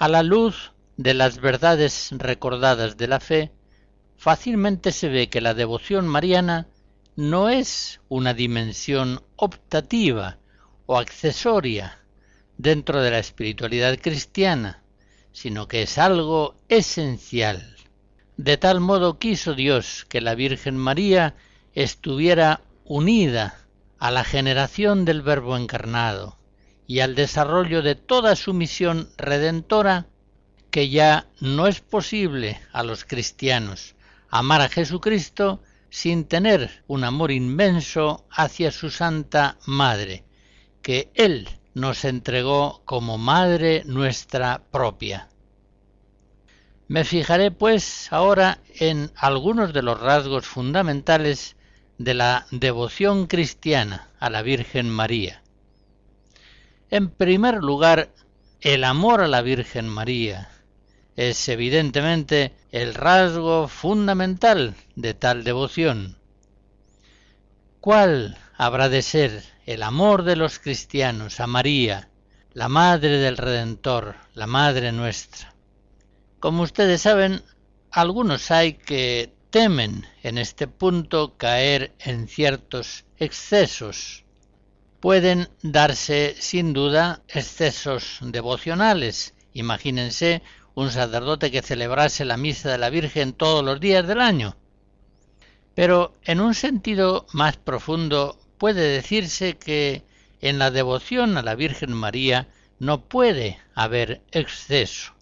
A 0.00 0.08
la 0.08 0.22
luz 0.22 0.72
de 0.96 1.12
las 1.12 1.42
verdades 1.42 2.08
recordadas 2.12 2.96
de 2.96 3.06
la 3.06 3.20
fe, 3.20 3.52
fácilmente 4.16 4.92
se 4.92 5.10
ve 5.10 5.28
que 5.28 5.42
la 5.42 5.52
devoción 5.52 6.08
mariana 6.08 6.68
no 7.16 7.50
es 7.50 8.00
una 8.08 8.32
dimensión 8.32 9.22
optativa 9.36 10.38
o 10.86 10.96
accesoria 10.96 11.98
dentro 12.56 13.02
de 13.02 13.10
la 13.10 13.18
espiritualidad 13.18 13.98
cristiana, 14.00 14.82
sino 15.32 15.68
que 15.68 15.82
es 15.82 15.98
algo 15.98 16.54
esencial. 16.70 17.76
De 18.38 18.56
tal 18.56 18.80
modo 18.80 19.18
quiso 19.18 19.52
Dios 19.52 20.06
que 20.08 20.22
la 20.22 20.34
Virgen 20.34 20.78
María 20.78 21.34
estuviera 21.74 22.62
unida 22.86 23.66
a 23.98 24.10
la 24.10 24.24
generación 24.24 25.04
del 25.04 25.20
Verbo 25.20 25.58
encarnado 25.58 26.39
y 26.90 26.98
al 26.98 27.14
desarrollo 27.14 27.82
de 27.82 27.94
toda 27.94 28.34
su 28.34 28.52
misión 28.52 29.10
redentora, 29.16 30.08
que 30.72 30.88
ya 30.88 31.28
no 31.38 31.68
es 31.68 31.80
posible 31.80 32.60
a 32.72 32.82
los 32.82 33.04
cristianos 33.04 33.94
amar 34.28 34.60
a 34.60 34.68
Jesucristo 34.68 35.62
sin 35.88 36.24
tener 36.24 36.82
un 36.88 37.04
amor 37.04 37.30
inmenso 37.30 38.26
hacia 38.28 38.72
su 38.72 38.90
Santa 38.90 39.56
Madre, 39.66 40.24
que 40.82 41.12
Él 41.14 41.48
nos 41.74 42.04
entregó 42.04 42.82
como 42.84 43.18
Madre 43.18 43.84
nuestra 43.86 44.64
propia. 44.72 45.28
Me 46.88 47.04
fijaré 47.04 47.52
pues 47.52 48.12
ahora 48.12 48.58
en 48.80 49.12
algunos 49.14 49.72
de 49.72 49.82
los 49.82 50.00
rasgos 50.00 50.44
fundamentales 50.44 51.54
de 51.98 52.14
la 52.14 52.48
devoción 52.50 53.28
cristiana 53.28 54.08
a 54.18 54.28
la 54.28 54.42
Virgen 54.42 54.90
María. 54.90 55.39
En 56.90 57.08
primer 57.08 57.62
lugar, 57.62 58.10
el 58.60 58.82
amor 58.82 59.20
a 59.20 59.28
la 59.28 59.42
Virgen 59.42 59.88
María 59.88 60.50
es 61.14 61.48
evidentemente 61.48 62.52
el 62.72 62.94
rasgo 62.94 63.68
fundamental 63.68 64.74
de 64.96 65.14
tal 65.14 65.44
devoción. 65.44 66.16
¿Cuál 67.80 68.36
habrá 68.56 68.88
de 68.88 69.02
ser 69.02 69.44
el 69.66 69.84
amor 69.84 70.24
de 70.24 70.34
los 70.34 70.58
cristianos 70.58 71.38
a 71.38 71.46
María, 71.46 72.08
la 72.54 72.68
Madre 72.68 73.18
del 73.18 73.36
Redentor, 73.36 74.16
la 74.34 74.48
Madre 74.48 74.90
nuestra? 74.90 75.54
Como 76.40 76.64
ustedes 76.64 77.02
saben, 77.02 77.42
algunos 77.92 78.50
hay 78.50 78.74
que 78.74 79.32
temen 79.50 80.06
en 80.24 80.38
este 80.38 80.66
punto 80.66 81.36
caer 81.36 81.94
en 82.00 82.26
ciertos 82.26 83.04
excesos. 83.16 84.24
Pueden 85.00 85.48
darse 85.62 86.36
sin 86.38 86.74
duda 86.74 87.22
excesos 87.28 88.18
devocionales. 88.20 89.34
Imagínense 89.54 90.42
un 90.74 90.90
sacerdote 90.90 91.50
que 91.50 91.62
celebrase 91.62 92.24
la 92.26 92.36
misa 92.36 92.70
de 92.70 92.78
la 92.78 92.90
Virgen 92.90 93.32
todos 93.32 93.64
los 93.64 93.80
días 93.80 94.06
del 94.06 94.20
año. 94.20 94.56
Pero 95.74 96.14
en 96.24 96.40
un 96.40 96.54
sentido 96.54 97.26
más 97.32 97.56
profundo 97.56 98.38
puede 98.58 98.82
decirse 98.88 99.56
que 99.56 100.04
en 100.42 100.58
la 100.58 100.70
devoción 100.70 101.38
a 101.38 101.42
la 101.42 101.54
Virgen 101.54 101.92
María 101.92 102.48
no 102.78 103.02
puede 103.04 103.58
haber 103.74 104.22
exceso, 104.32 105.14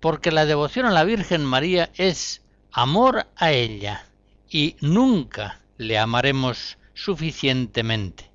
porque 0.00 0.32
la 0.32 0.44
devoción 0.44 0.86
a 0.86 0.90
la 0.90 1.04
Virgen 1.04 1.44
María 1.44 1.90
es 1.94 2.42
amor 2.72 3.26
a 3.36 3.52
ella 3.52 4.06
y 4.50 4.76
nunca 4.80 5.60
le 5.76 5.98
amaremos 5.98 6.78
suficientemente. 6.94 8.27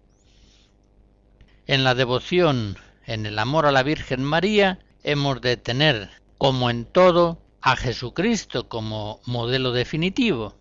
En 1.66 1.86
la 1.86 1.96
devoción, 1.96 2.78
en 3.06 3.26
el 3.26 3.40
amor 3.40 3.66
a 3.66 3.72
la 3.72 3.84
Virgen 3.84 4.22
María, 4.22 4.80
hemos 5.02 5.40
de 5.40 5.56
tener, 5.56 6.10
como 6.38 6.70
en 6.70 6.84
todo, 6.84 7.40
a 7.62 7.78
Jesucristo 7.78 8.68
como 8.68 9.22
modelo 9.26 9.72
definitivo. 9.72 10.58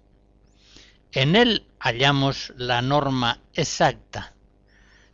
En 1.11 1.35
él 1.35 1.67
hallamos 1.81 2.53
la 2.57 2.83
norma 2.83 3.41
exacta. 3.55 4.35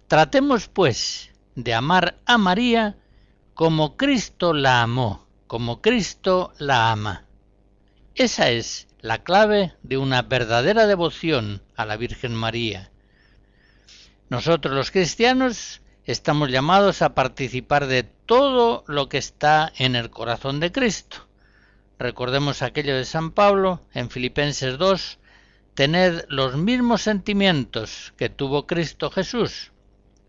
Tratemos, 0.09 0.69
pues, 0.69 1.31
de 1.55 1.73
amar 1.73 2.19
a 2.27 2.37
María 2.37 2.97
como 3.55 3.97
Cristo 3.97 4.53
la 4.53 4.83
amó, 4.83 5.27
como 5.47 5.81
Cristo 5.81 6.53
la 6.59 6.93
ama. 6.93 7.25
Esa 8.15 8.51
es 8.51 8.89
la 9.01 9.25
clave 9.25 9.73
de 9.83 9.97
una 9.97 10.21
verdadera 10.21 10.87
devoción 10.87 11.63
a 11.77 11.87
la 11.87 11.97
Virgen 11.97 12.35
María. 12.35 12.91
Nosotros 14.31 14.75
los 14.75 14.91
cristianos 14.91 15.81
estamos 16.05 16.51
llamados 16.51 17.01
a 17.01 17.15
participar 17.15 17.87
de 17.87 18.03
todo 18.03 18.85
lo 18.87 19.09
que 19.09 19.17
está 19.17 19.73
en 19.79 19.97
el 19.97 20.11
corazón 20.11 20.61
de 20.61 20.71
Cristo. 20.71 21.27
Recordemos 21.99 22.61
aquello 22.61 22.95
de 22.95 23.07
San 23.07 23.31
Pablo 23.31 23.81
en 23.95 24.11
Filipenses 24.11 24.77
2, 24.77 25.19
tened 25.73 26.27
los 26.29 26.59
mismos 26.59 27.01
sentimientos 27.01 28.13
que 28.19 28.29
tuvo 28.29 28.67
Cristo 28.67 29.11
Jesús. 29.11 29.73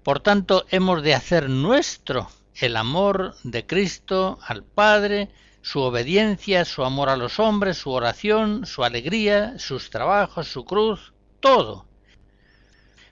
Por 0.02 0.22
tanto, 0.22 0.66
hemos 0.70 1.04
de 1.04 1.14
hacer 1.14 1.50
nuestro 1.50 2.30
el 2.56 2.78
amor 2.78 3.36
de 3.44 3.66
Cristo 3.66 4.40
al 4.48 4.64
Padre, 4.64 5.30
su 5.62 5.82
obediencia, 5.82 6.64
su 6.64 6.86
amor 6.86 7.10
a 7.10 7.18
los 7.18 7.38
hombres, 7.38 7.78
su 7.78 7.92
oración, 7.92 8.66
su 8.66 8.86
alegría, 8.86 9.60
sus 9.60 9.90
trabajos, 9.90 10.48
su 10.48 10.64
cruz, 10.64 11.12
todo. 11.42 11.89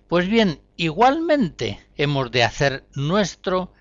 Pues 0.07 0.29
bien, 0.29 0.61
igualmente 0.77 1.85
hemos 1.97 2.31
de 2.31 2.43
hacer 2.43 2.85
nuestro 2.95 3.73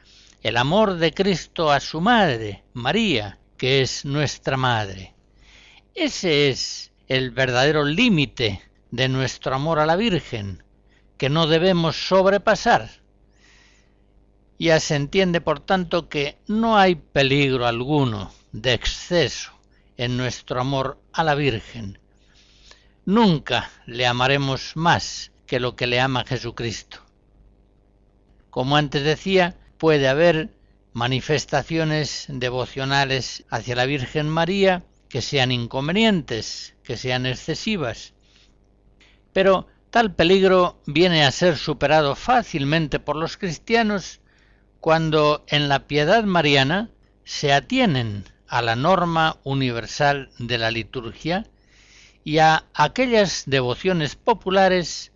el 0.42 0.56
amor 0.56 0.96
de 0.96 1.14
Cristo 1.14 1.70
a 1.70 1.78
su 1.78 2.00
Madre, 2.00 2.64
María, 2.72 3.38
que 3.56 3.80
es 3.80 4.04
nuestra 4.04 4.56
Madre. 4.56 5.14
Ese 5.94 6.48
es 6.48 6.90
el 7.06 7.30
verdadero 7.30 7.84
límite 7.84 8.60
de 8.90 9.08
nuestro 9.08 9.54
amor 9.54 9.78
a 9.78 9.86
la 9.86 9.94
Virgen, 9.94 10.64
que 11.16 11.28
no 11.28 11.46
debemos 11.46 11.94
sobrepasar. 12.08 12.90
Ya 14.58 14.80
se 14.80 14.96
entiende, 14.96 15.40
por 15.40 15.60
tanto, 15.60 16.08
que 16.08 16.38
no 16.48 16.76
hay 16.76 16.96
peligro 16.96 17.68
alguno 17.68 18.32
de 18.50 18.72
exceso 18.72 19.52
en 19.96 20.16
nuestro 20.16 20.60
amor 20.60 21.00
a 21.12 21.22
la 21.22 21.36
Virgen. 21.36 22.00
Nunca 23.04 23.70
le 23.86 24.08
amaremos 24.08 24.72
más 24.74 25.30
que 25.46 25.60
lo 25.60 25.76
que 25.76 25.86
le 25.86 26.00
ama 26.00 26.24
Jesucristo. 26.24 26.98
Como 28.50 28.76
antes 28.76 29.04
decía, 29.04 29.56
puede 29.78 30.08
haber 30.08 30.50
manifestaciones 30.92 32.26
devocionales 32.28 33.44
hacia 33.50 33.76
la 33.76 33.84
Virgen 33.84 34.28
María 34.28 34.84
que 35.08 35.22
sean 35.22 35.52
inconvenientes, 35.52 36.74
que 36.82 36.96
sean 36.96 37.26
excesivas. 37.26 38.14
Pero 39.32 39.66
tal 39.90 40.14
peligro 40.14 40.80
viene 40.86 41.24
a 41.24 41.30
ser 41.30 41.56
superado 41.56 42.16
fácilmente 42.16 42.98
por 42.98 43.16
los 43.16 43.36
cristianos 43.36 44.20
cuando 44.80 45.44
en 45.48 45.68
la 45.68 45.86
piedad 45.86 46.24
mariana 46.24 46.90
se 47.24 47.52
atienen 47.52 48.24
a 48.48 48.62
la 48.62 48.76
norma 48.76 49.38
universal 49.44 50.30
de 50.38 50.58
la 50.58 50.70
liturgia 50.70 51.46
y 52.24 52.38
a 52.38 52.64
aquellas 52.72 53.44
devociones 53.46 54.16
populares 54.16 55.12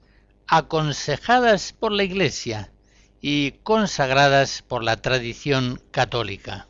aconsejadas 0.52 1.72
por 1.72 1.92
la 1.92 2.02
Iglesia 2.02 2.72
y 3.20 3.52
consagradas 3.62 4.62
por 4.62 4.82
la 4.82 4.96
tradición 4.96 5.80
católica. 5.92 6.66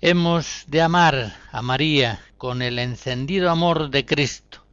Hemos 0.00 0.64
de 0.66 0.80
amar 0.80 1.36
a 1.52 1.60
María 1.60 2.24
con 2.38 2.62
el 2.62 2.78
encendido 2.78 3.50
amor 3.50 3.90
de 3.90 4.06
Cristo, 4.06 4.64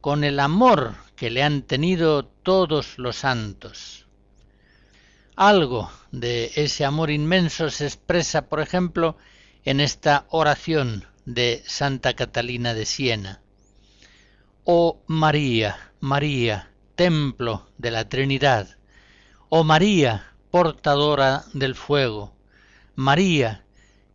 con 0.00 0.22
el 0.22 0.38
amor 0.38 0.94
que 1.16 1.28
le 1.28 1.42
han 1.42 1.62
tenido 1.62 2.24
todos 2.24 2.98
los 2.98 3.16
santos. 3.16 4.06
Algo 5.34 5.90
de 6.12 6.52
ese 6.54 6.84
amor 6.84 7.10
inmenso 7.10 7.68
se 7.68 7.86
expresa, 7.86 8.48
por 8.48 8.60
ejemplo, 8.60 9.16
en 9.64 9.80
esta 9.80 10.26
oración 10.30 11.04
de 11.24 11.64
Santa 11.66 12.14
Catalina 12.14 12.74
de 12.74 12.86
Siena. 12.86 13.40
Oh 14.62 15.02
María, 15.08 15.92
María, 16.00 16.70
templo 16.96 17.68
de 17.76 17.90
la 17.90 18.08
Trinidad, 18.08 18.78
oh 19.50 19.64
María, 19.64 20.32
portadora 20.50 21.44
del 21.52 21.74
fuego, 21.74 22.34
María, 22.94 23.64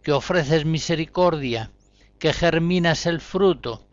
que 0.01 0.11
ofreces 0.11 0.65
misericordia, 0.65 1.71
que 2.17 2.34
germinas 2.34 3.05
el 3.05 3.21
fruto, 3.21 3.86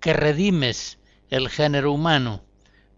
que 0.00 0.12
redimes 0.12 0.98
el 1.28 1.48
género 1.48 1.92
humano, 1.92 2.44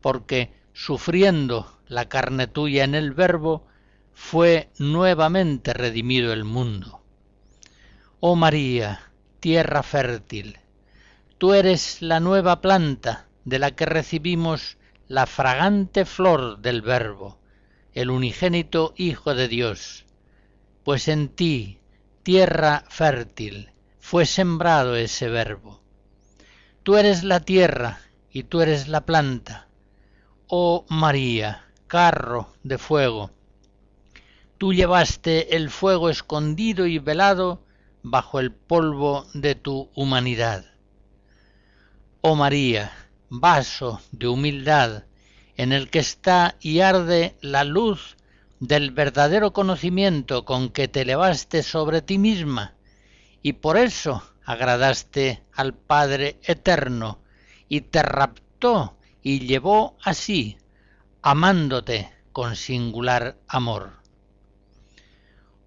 porque 0.02 0.52
sufriendo 0.74 1.80
la 1.88 2.10
carne 2.10 2.46
tuya 2.46 2.84
en 2.84 2.94
el 2.94 3.12
Verbo, 3.12 3.66
fue 4.12 4.68
nuevamente 4.78 5.72
redimido 5.72 6.34
el 6.34 6.44
mundo. 6.44 7.00
Oh 8.20 8.36
María, 8.36 9.10
tierra 9.40 9.82
fértil, 9.82 10.58
tú 11.38 11.54
eres 11.54 12.02
la 12.02 12.20
nueva 12.20 12.60
planta 12.60 13.28
de 13.46 13.58
la 13.58 13.70
que 13.70 13.86
recibimos 13.86 14.76
la 15.08 15.26
fragante 15.26 16.04
flor 16.04 16.58
del 16.58 16.82
Verbo, 16.82 17.38
el 17.92 18.10
unigénito 18.10 18.92
Hijo 18.96 19.34
de 19.34 19.48
Dios, 19.48 20.04
pues 20.84 21.08
en 21.08 21.28
ti 21.28 21.78
tierra 22.22 22.84
fértil, 22.88 23.70
fue 24.00 24.26
sembrado 24.26 24.96
ese 24.96 25.28
verbo. 25.28 25.80
Tú 26.82 26.96
eres 26.96 27.22
la 27.22 27.40
tierra 27.40 28.00
y 28.30 28.42
tú 28.42 28.60
eres 28.60 28.88
la 28.88 29.06
planta. 29.06 29.68
Oh 30.48 30.84
María, 30.88 31.66
carro 31.86 32.52
de 32.64 32.78
fuego, 32.78 33.30
tú 34.58 34.72
llevaste 34.72 35.56
el 35.56 35.70
fuego 35.70 36.10
escondido 36.10 36.86
y 36.86 36.98
velado 36.98 37.62
bajo 38.02 38.40
el 38.40 38.52
polvo 38.52 39.26
de 39.34 39.54
tu 39.54 39.90
humanidad. 39.94 40.64
Oh 42.22 42.34
María, 42.34 42.92
vaso 43.28 44.00
de 44.12 44.28
humildad, 44.28 45.04
en 45.56 45.72
el 45.72 45.90
que 45.90 45.98
está 45.98 46.56
y 46.60 46.80
arde 46.80 47.36
la 47.40 47.64
luz 47.64 48.16
del 48.60 48.90
verdadero 48.90 49.52
conocimiento 49.52 50.44
con 50.44 50.70
que 50.70 50.88
te 50.88 51.02
elevaste 51.02 51.62
sobre 51.62 52.02
ti 52.02 52.18
misma, 52.18 52.74
y 53.42 53.54
por 53.54 53.76
eso 53.76 54.22
agradaste 54.44 55.42
al 55.52 55.74
Padre 55.74 56.38
Eterno, 56.42 57.18
y 57.68 57.82
te 57.82 58.02
raptó 58.02 58.96
y 59.22 59.40
llevó 59.40 59.96
así, 60.02 60.56
amándote 61.22 62.10
con 62.32 62.54
singular 62.54 63.36
amor. 63.48 63.94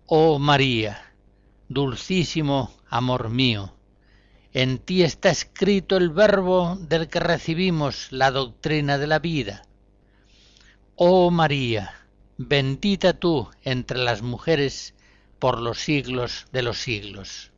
Oh 0.05 0.39
María, 0.39 1.13
dulcísimo 1.67 2.71
amor 2.89 3.29
mío, 3.29 3.75
en 4.61 4.77
ti 4.77 5.03
está 5.03 5.29
escrito 5.29 5.95
el 5.95 6.09
verbo 6.09 6.75
del 6.81 7.07
que 7.07 7.21
recibimos 7.21 8.11
la 8.11 8.29
doctrina 8.29 8.97
de 8.97 9.07
la 9.07 9.19
vida. 9.19 9.61
Oh 10.95 11.31
María, 11.31 11.93
bendita 12.37 13.13
tú 13.13 13.49
entre 13.63 13.99
las 13.99 14.21
mujeres 14.21 14.95
por 15.39 15.61
los 15.61 15.79
siglos 15.79 16.47
de 16.51 16.63
los 16.63 16.77
siglos. 16.77 17.53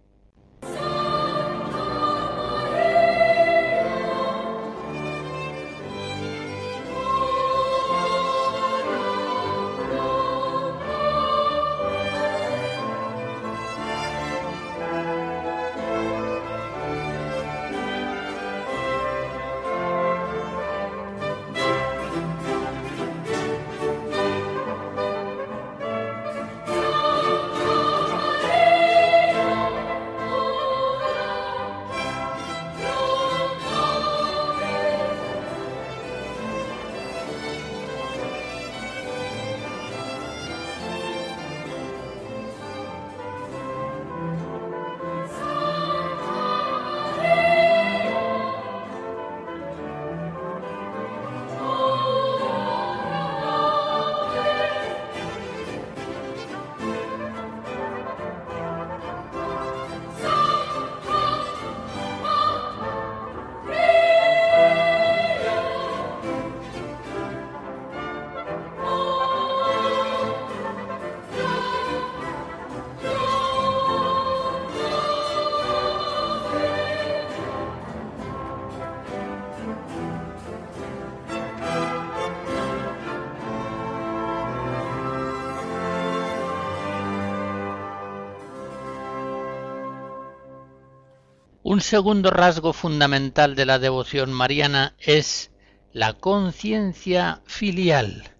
Un 91.81 91.85
segundo 91.85 92.29
rasgo 92.29 92.73
fundamental 92.73 93.55
de 93.55 93.65
la 93.65 93.79
devoción 93.79 94.31
mariana 94.31 94.93
es 94.99 95.49
la 95.93 96.13
conciencia 96.13 97.41
filial 97.47 98.35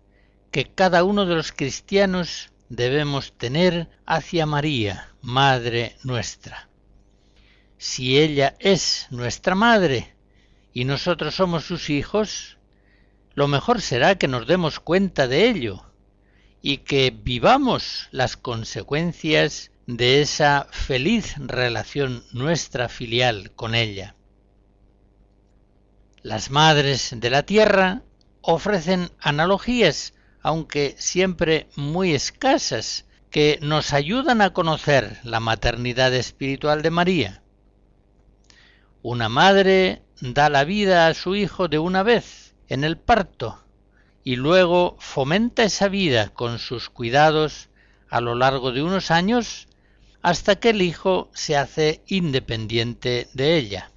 que 0.52 0.66
cada 0.66 1.04
uno 1.04 1.26
de 1.26 1.34
los 1.34 1.52
cristianos 1.52 2.52
debemos 2.70 3.36
tener 3.36 3.90
hacia 4.06 4.46
María, 4.46 5.16
Madre 5.24 5.98
nuestra. 6.04 6.70
Si 7.80 8.20
ella 8.20 8.56
es 8.60 9.08
nuestra 9.10 9.56
Madre 9.56 10.14
y 10.72 10.86
nosotros 10.86 11.34
somos 11.34 11.66
sus 11.66 11.90
hijos, 11.90 12.60
lo 13.34 13.48
mejor 13.48 13.82
será 13.82 14.20
que 14.20 14.28
nos 14.28 14.46
demos 14.46 14.80
cuenta 14.80 15.28
de 15.28 15.50
ello 15.50 15.84
y 16.62 16.78
que 16.78 17.10
vivamos 17.10 18.08
las 18.12 18.38
consecuencias 18.38 19.71
de 19.88 20.22
esa 20.22 20.68
feliz 20.72 21.36
relación 21.38 22.24
nuestra 22.32 22.88
filial 22.90 23.52
con 23.56 23.76
ella. 23.76 24.16
Las 26.22 26.52
madres 26.52 27.16
de 27.18 27.30
la 27.30 27.44
tierra 27.44 28.04
ofrecen 28.42 29.10
analogías, 29.20 30.14
aunque 30.42 30.96
siempre 30.98 31.68
muy 31.76 32.14
escasas, 32.14 33.06
que 33.32 33.60
nos 33.62 33.94
ayudan 33.94 34.42
a 34.42 34.52
conocer 34.52 35.18
la 35.24 35.40
maternidad 35.40 36.14
espiritual 36.14 36.82
de 36.82 36.92
María. 36.92 37.44
Una 39.02 39.30
madre 39.30 40.04
da 40.20 40.50
la 40.50 40.64
vida 40.64 41.08
a 41.08 41.14
su 41.14 41.36
hijo 41.36 41.68
de 41.68 41.80
una 41.80 42.04
vez, 42.04 42.56
en 42.68 42.84
el 42.84 42.98
parto, 42.98 43.64
y 44.24 44.36
luego 44.36 44.98
fomenta 45.00 45.64
esa 45.64 45.88
vida 45.88 46.30
con 46.30 46.60
sus 46.60 46.90
cuidados 46.90 47.70
a 48.10 48.22
lo 48.22 48.36
largo 48.36 48.72
de 48.72 48.84
unos 48.84 49.10
años 49.10 49.68
hasta 50.22 50.58
que 50.58 50.70
el 50.70 50.82
hijo 50.82 51.30
se 51.34 51.58
hace 51.58 52.02
independiente 52.08 53.28
de 53.34 53.58
ella. 53.58 53.92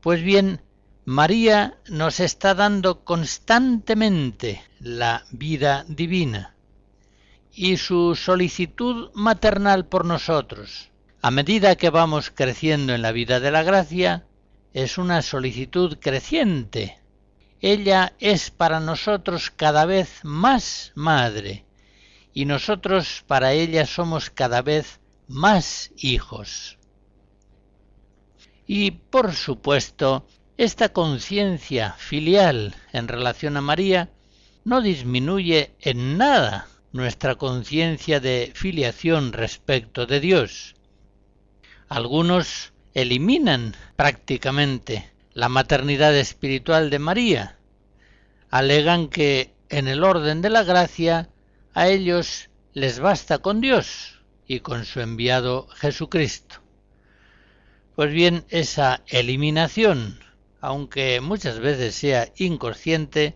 Pues 0.00 0.22
bien, 0.22 0.60
María 1.04 1.78
nos 1.88 2.20
está 2.20 2.54
dando 2.54 3.04
constantemente 3.04 4.62
la 4.80 5.24
vida 5.30 5.84
divina 5.88 6.54
y 7.52 7.76
su 7.76 8.14
solicitud 8.14 9.10
maternal 9.14 9.86
por 9.86 10.04
nosotros, 10.04 10.90
a 11.22 11.30
medida 11.30 11.76
que 11.76 11.90
vamos 11.90 12.30
creciendo 12.30 12.94
en 12.94 13.02
la 13.02 13.12
vida 13.12 13.40
de 13.40 13.50
la 13.50 13.62
gracia, 13.62 14.26
es 14.74 14.98
una 14.98 15.22
solicitud 15.22 15.98
creciente. 16.00 16.98
Ella 17.60 18.12
es 18.18 18.50
para 18.50 18.80
nosotros 18.80 19.50
cada 19.50 19.86
vez 19.86 20.20
más 20.24 20.92
madre, 20.94 21.64
y 22.34 22.44
nosotros 22.44 23.24
para 23.28 23.52
ella 23.52 23.86
somos 23.86 24.28
cada 24.28 24.60
vez 24.60 24.98
más 25.28 25.92
hijos. 25.96 26.78
Y 28.66 28.90
por 28.90 29.32
supuesto, 29.32 30.26
esta 30.56 30.92
conciencia 30.92 31.92
filial 31.92 32.74
en 32.92 33.08
relación 33.08 33.56
a 33.56 33.60
María 33.60 34.10
no 34.64 34.82
disminuye 34.82 35.74
en 35.80 36.18
nada 36.18 36.68
nuestra 36.92 37.36
conciencia 37.36 38.20
de 38.20 38.52
filiación 38.54 39.32
respecto 39.32 40.06
de 40.06 40.20
Dios. 40.20 40.74
Algunos 41.88 42.72
eliminan 42.94 43.76
prácticamente 43.96 45.12
la 45.32 45.48
maternidad 45.48 46.16
espiritual 46.16 46.90
de 46.90 46.98
María. 46.98 47.58
Alegan 48.50 49.08
que 49.08 49.54
en 49.68 49.88
el 49.88 50.02
orden 50.04 50.40
de 50.40 50.50
la 50.50 50.62
gracia 50.62 51.28
a 51.74 51.88
ellos 51.88 52.50
les 52.72 53.00
basta 53.00 53.38
con 53.38 53.60
Dios 53.60 54.22
y 54.46 54.60
con 54.60 54.84
su 54.84 55.00
enviado 55.00 55.66
Jesucristo. 55.68 56.62
Pues 57.96 58.12
bien, 58.12 58.44
esa 58.48 59.02
eliminación, 59.08 60.20
aunque 60.60 61.20
muchas 61.20 61.58
veces 61.58 61.94
sea 61.94 62.32
inconsciente, 62.36 63.34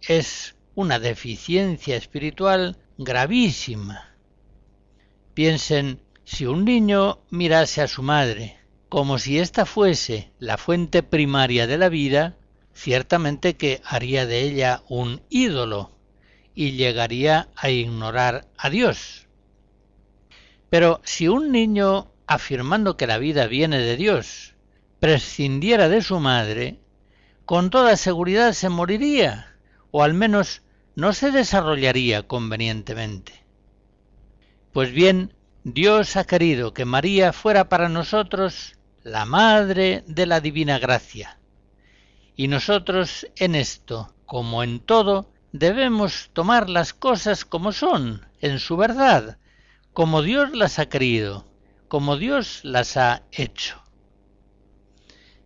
es 0.00 0.54
una 0.74 0.98
deficiencia 0.98 1.96
espiritual 1.96 2.78
gravísima. 2.98 4.14
Piensen, 5.34 6.00
si 6.24 6.46
un 6.46 6.64
niño 6.64 7.20
mirase 7.30 7.82
a 7.82 7.88
su 7.88 8.02
madre 8.02 8.58
como 8.88 9.18
si 9.18 9.38
ésta 9.38 9.64
fuese 9.64 10.30
la 10.38 10.58
fuente 10.58 11.02
primaria 11.02 11.66
de 11.66 11.78
la 11.78 11.88
vida, 11.88 12.36
ciertamente 12.74 13.56
que 13.56 13.80
haría 13.84 14.26
de 14.26 14.42
ella 14.42 14.82
un 14.88 15.22
ídolo 15.30 15.92
y 16.54 16.72
llegaría 16.72 17.48
a 17.56 17.70
ignorar 17.70 18.46
a 18.56 18.70
Dios. 18.70 19.26
Pero 20.70 21.00
si 21.04 21.28
un 21.28 21.52
niño, 21.52 22.12
afirmando 22.26 22.96
que 22.96 23.06
la 23.06 23.18
vida 23.18 23.46
viene 23.46 23.78
de 23.78 23.96
Dios, 23.96 24.54
prescindiera 25.00 25.88
de 25.88 26.02
su 26.02 26.20
madre, 26.20 26.80
con 27.44 27.70
toda 27.70 27.96
seguridad 27.96 28.52
se 28.52 28.68
moriría, 28.68 29.56
o 29.90 30.02
al 30.02 30.14
menos 30.14 30.62
no 30.94 31.12
se 31.12 31.30
desarrollaría 31.30 32.26
convenientemente. 32.26 33.44
Pues 34.72 34.92
bien, 34.92 35.34
Dios 35.64 36.16
ha 36.16 36.24
querido 36.24 36.72
que 36.72 36.84
María 36.84 37.32
fuera 37.32 37.68
para 37.68 37.88
nosotros 37.88 38.78
la 39.02 39.24
Madre 39.24 40.04
de 40.06 40.26
la 40.26 40.40
Divina 40.40 40.78
Gracia. 40.78 41.38
Y 42.36 42.48
nosotros 42.48 43.26
en 43.36 43.54
esto, 43.54 44.14
como 44.24 44.62
en 44.62 44.80
todo, 44.80 45.31
debemos 45.52 46.30
tomar 46.32 46.68
las 46.68 46.94
cosas 46.94 47.44
como 47.44 47.72
son, 47.72 48.26
en 48.40 48.58
su 48.58 48.76
verdad, 48.76 49.38
como 49.92 50.22
Dios 50.22 50.52
las 50.56 50.78
ha 50.78 50.88
querido, 50.88 51.46
como 51.88 52.16
Dios 52.16 52.60
las 52.64 52.96
ha 52.96 53.22
hecho. 53.30 53.82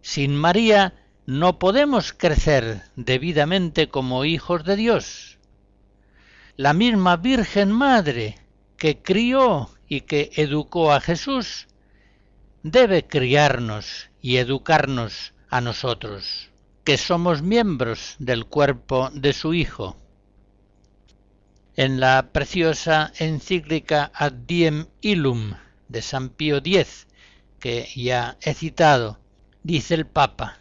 Sin 0.01 0.37
María 0.37 0.95
no 1.27 1.59
podemos 1.59 2.13
crecer 2.13 2.83
debidamente 2.95 3.89
como 3.89 4.25
hijos 4.25 4.65
de 4.65 4.77
Dios. 4.77 5.39
La 6.57 6.73
misma 6.73 7.17
Virgen 7.17 7.73
Madre 7.73 8.39
que 8.77 9.03
crió 9.03 9.71
y 9.89 10.03
que 10.03 10.31
educó 10.37 10.93
a 10.93 11.01
Jesús 11.01 11.67
debe 12.63 13.07
criarnos 13.07 14.11
y 14.21 14.37
educarnos 14.37 15.35
a 15.49 15.61
nosotros, 15.61 16.51
que 16.87 16.99
somos 16.99 17.43
miembros 17.43 18.15
del 18.21 18.47
cuerpo 18.47 19.11
de 19.13 19.33
su 19.33 19.55
Hijo. 19.55 19.97
En 21.75 21.99
la 21.99 22.31
preciosa 22.31 23.13
encíclica 23.19 24.13
Ad 24.15 24.35
Diem 24.47 24.87
Illum 25.01 25.55
de 25.89 26.01
San 26.01 26.29
Pío 26.29 26.59
X, 26.59 27.09
que 27.59 27.89
ya 27.97 28.37
he 28.41 28.55
citado, 28.55 29.19
dice 29.65 29.95
el 29.95 30.07
Papa, 30.07 30.61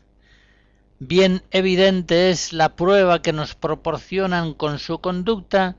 Bien 0.97 1.43
evidente 1.51 2.31
es 2.31 2.53
la 2.53 2.75
prueba 2.75 3.21
que 3.21 3.31
nos 3.31 3.53
proporcionan 3.53 4.55
con 4.55 4.79
su 4.79 5.01
conducta 5.01 5.77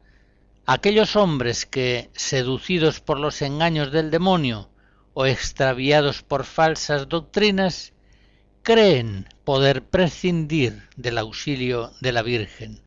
aquellos 0.64 1.16
hombres 1.16 1.66
que, 1.66 2.08
seducidos 2.14 3.00
por 3.00 3.18
los 3.18 3.42
engaños 3.42 3.90
del 3.90 4.12
demonio, 4.12 4.70
o 5.12 5.26
extraviados 5.26 6.22
por 6.22 6.44
falsas 6.44 7.08
doctrinas, 7.08 7.94
creen 8.66 9.28
poder 9.44 9.84
prescindir 9.84 10.88
del 10.96 11.18
auxilio 11.18 11.92
de 12.00 12.10
la 12.10 12.22
Virgen. 12.22 12.80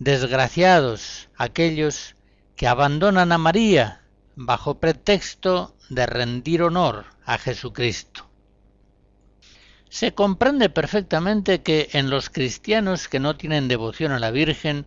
Desgraciados 0.00 1.28
aquellos 1.36 2.16
que 2.56 2.66
abandonan 2.66 3.30
a 3.30 3.38
María 3.38 4.02
bajo 4.34 4.80
pretexto 4.80 5.76
de 5.90 6.06
rendir 6.06 6.62
honor 6.62 7.04
a 7.24 7.38
Jesucristo. 7.38 8.28
Se 9.90 10.12
comprende 10.12 10.70
perfectamente 10.70 11.62
que 11.62 11.90
en 11.92 12.10
los 12.10 12.28
cristianos 12.28 13.06
que 13.06 13.20
no 13.20 13.36
tienen 13.36 13.68
devoción 13.68 14.10
a 14.10 14.18
la 14.18 14.32
Virgen 14.32 14.86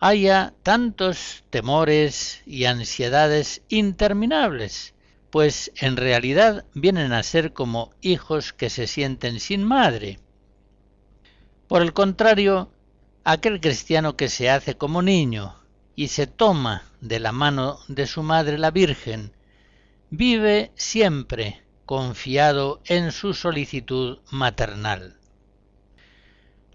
haya 0.00 0.54
tantos 0.64 1.44
temores 1.50 2.42
y 2.46 2.64
ansiedades 2.64 3.62
interminables, 3.68 4.92
pues 5.30 5.72
en 5.76 5.96
realidad 5.96 6.64
vienen 6.74 7.12
a 7.12 7.22
ser 7.22 7.52
como 7.52 7.92
hijos 8.00 8.52
que 8.52 8.70
se 8.70 8.86
sienten 8.86 9.40
sin 9.40 9.64
madre. 9.64 10.18
Por 11.66 11.82
el 11.82 11.92
contrario, 11.92 12.70
aquel 13.24 13.60
cristiano 13.60 14.16
que 14.16 14.28
se 14.28 14.48
hace 14.48 14.76
como 14.76 15.02
niño 15.02 15.54
y 15.94 16.08
se 16.08 16.26
toma 16.26 16.84
de 17.00 17.20
la 17.20 17.32
mano 17.32 17.78
de 17.88 18.06
su 18.06 18.22
madre 18.22 18.56
la 18.56 18.70
Virgen, 18.70 19.32
vive 20.10 20.72
siempre 20.76 21.62
confiado 21.84 22.80
en 22.86 23.12
su 23.12 23.34
solicitud 23.34 24.18
maternal. 24.30 25.16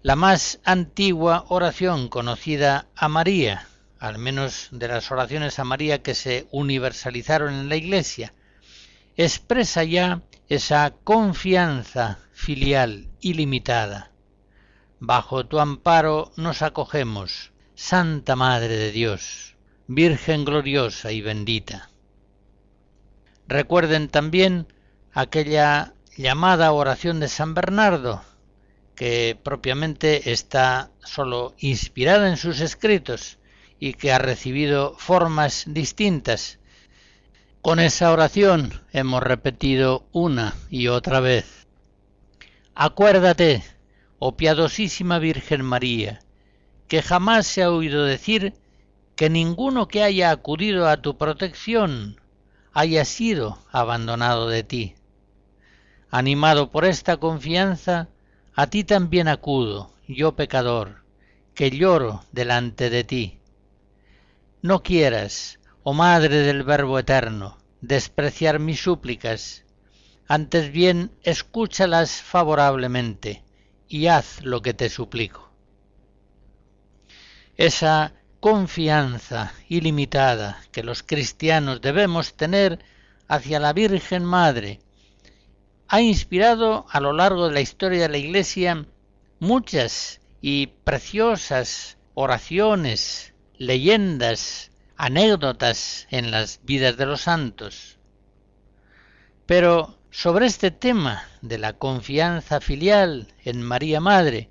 La 0.02 0.16
más 0.16 0.60
antigua 0.64 1.46
oración 1.48 2.08
conocida 2.08 2.86
a 2.94 3.08
María, 3.08 3.66
al 3.98 4.18
menos 4.18 4.68
de 4.70 4.88
las 4.88 5.10
oraciones 5.10 5.58
a 5.58 5.64
María 5.64 6.02
que 6.02 6.14
se 6.14 6.46
universalizaron 6.50 7.54
en 7.54 7.68
la 7.68 7.76
Iglesia, 7.76 8.34
expresa 9.16 9.84
ya 9.84 10.22
esa 10.48 10.90
confianza 11.04 12.18
filial 12.32 13.08
ilimitada. 13.20 14.10
Bajo 14.98 15.46
tu 15.46 15.60
amparo 15.60 16.32
nos 16.36 16.62
acogemos, 16.62 17.52
Santa 17.74 18.36
Madre 18.36 18.76
de 18.76 18.90
Dios, 18.90 19.56
Virgen 19.86 20.44
gloriosa 20.44 21.12
y 21.12 21.20
bendita. 21.20 21.90
Recuerden 23.46 24.08
también 24.08 24.66
aquella 25.12 25.94
llamada 26.16 26.72
oración 26.72 27.20
de 27.20 27.28
San 27.28 27.54
Bernardo, 27.54 28.22
que 28.94 29.38
propiamente 29.42 30.32
está 30.32 30.90
sólo 31.04 31.54
inspirada 31.58 32.30
en 32.30 32.36
sus 32.36 32.60
escritos 32.60 33.38
y 33.78 33.94
que 33.94 34.12
ha 34.12 34.18
recibido 34.18 34.96
formas 34.96 35.64
distintas 35.66 36.58
con 37.64 37.80
esa 37.80 38.12
oración 38.12 38.82
hemos 38.92 39.22
repetido 39.22 40.04
una 40.12 40.52
y 40.68 40.88
otra 40.88 41.20
vez. 41.20 41.66
Acuérdate, 42.74 43.64
oh 44.18 44.36
piadosísima 44.36 45.18
Virgen 45.18 45.64
María, 45.64 46.20
que 46.88 47.00
jamás 47.00 47.46
se 47.46 47.62
ha 47.62 47.70
oído 47.70 48.04
decir 48.04 48.52
que 49.16 49.30
ninguno 49.30 49.88
que 49.88 50.02
haya 50.02 50.30
acudido 50.30 50.86
a 50.90 50.98
tu 50.98 51.16
protección 51.16 52.20
haya 52.74 53.06
sido 53.06 53.58
abandonado 53.72 54.50
de 54.50 54.62
ti. 54.62 54.94
Animado 56.10 56.70
por 56.70 56.84
esta 56.84 57.16
confianza, 57.16 58.08
a 58.54 58.66
ti 58.66 58.84
también 58.84 59.26
acudo, 59.26 59.90
yo 60.06 60.36
pecador, 60.36 61.02
que 61.54 61.70
lloro 61.70 62.26
delante 62.30 62.90
de 62.90 63.04
ti. 63.04 63.38
No 64.60 64.82
quieras, 64.82 65.58
oh 65.86 65.92
Madre 65.92 66.38
del 66.38 66.62
Verbo 66.62 66.98
Eterno, 66.98 67.58
despreciar 67.82 68.58
mis 68.58 68.80
súplicas, 68.80 69.66
antes 70.26 70.72
bien 70.72 71.10
escúchalas 71.22 72.22
favorablemente 72.22 73.44
y 73.86 74.06
haz 74.06 74.42
lo 74.42 74.62
que 74.62 74.72
te 74.72 74.88
suplico. 74.88 75.50
Esa 77.58 78.14
confianza 78.40 79.52
ilimitada 79.68 80.58
que 80.72 80.82
los 80.82 81.02
cristianos 81.02 81.82
debemos 81.82 82.32
tener 82.32 82.82
hacia 83.28 83.60
la 83.60 83.74
Virgen 83.74 84.24
Madre 84.24 84.80
ha 85.88 86.00
inspirado 86.00 86.86
a 86.88 86.98
lo 87.00 87.12
largo 87.12 87.48
de 87.48 87.54
la 87.54 87.60
historia 87.60 88.00
de 88.00 88.08
la 88.08 88.16
Iglesia 88.16 88.86
muchas 89.38 90.22
y 90.40 90.68
preciosas 90.68 91.98
oraciones, 92.14 93.34
leyendas, 93.58 94.70
anécdotas 94.96 96.06
en 96.10 96.30
las 96.30 96.60
vidas 96.64 96.96
de 96.96 97.06
los 97.06 97.22
santos. 97.22 97.98
Pero 99.46 99.98
sobre 100.10 100.46
este 100.46 100.70
tema 100.70 101.24
de 101.42 101.58
la 101.58 101.74
confianza 101.74 102.60
filial 102.60 103.34
en 103.44 103.62
María 103.62 104.00
Madre, 104.00 104.50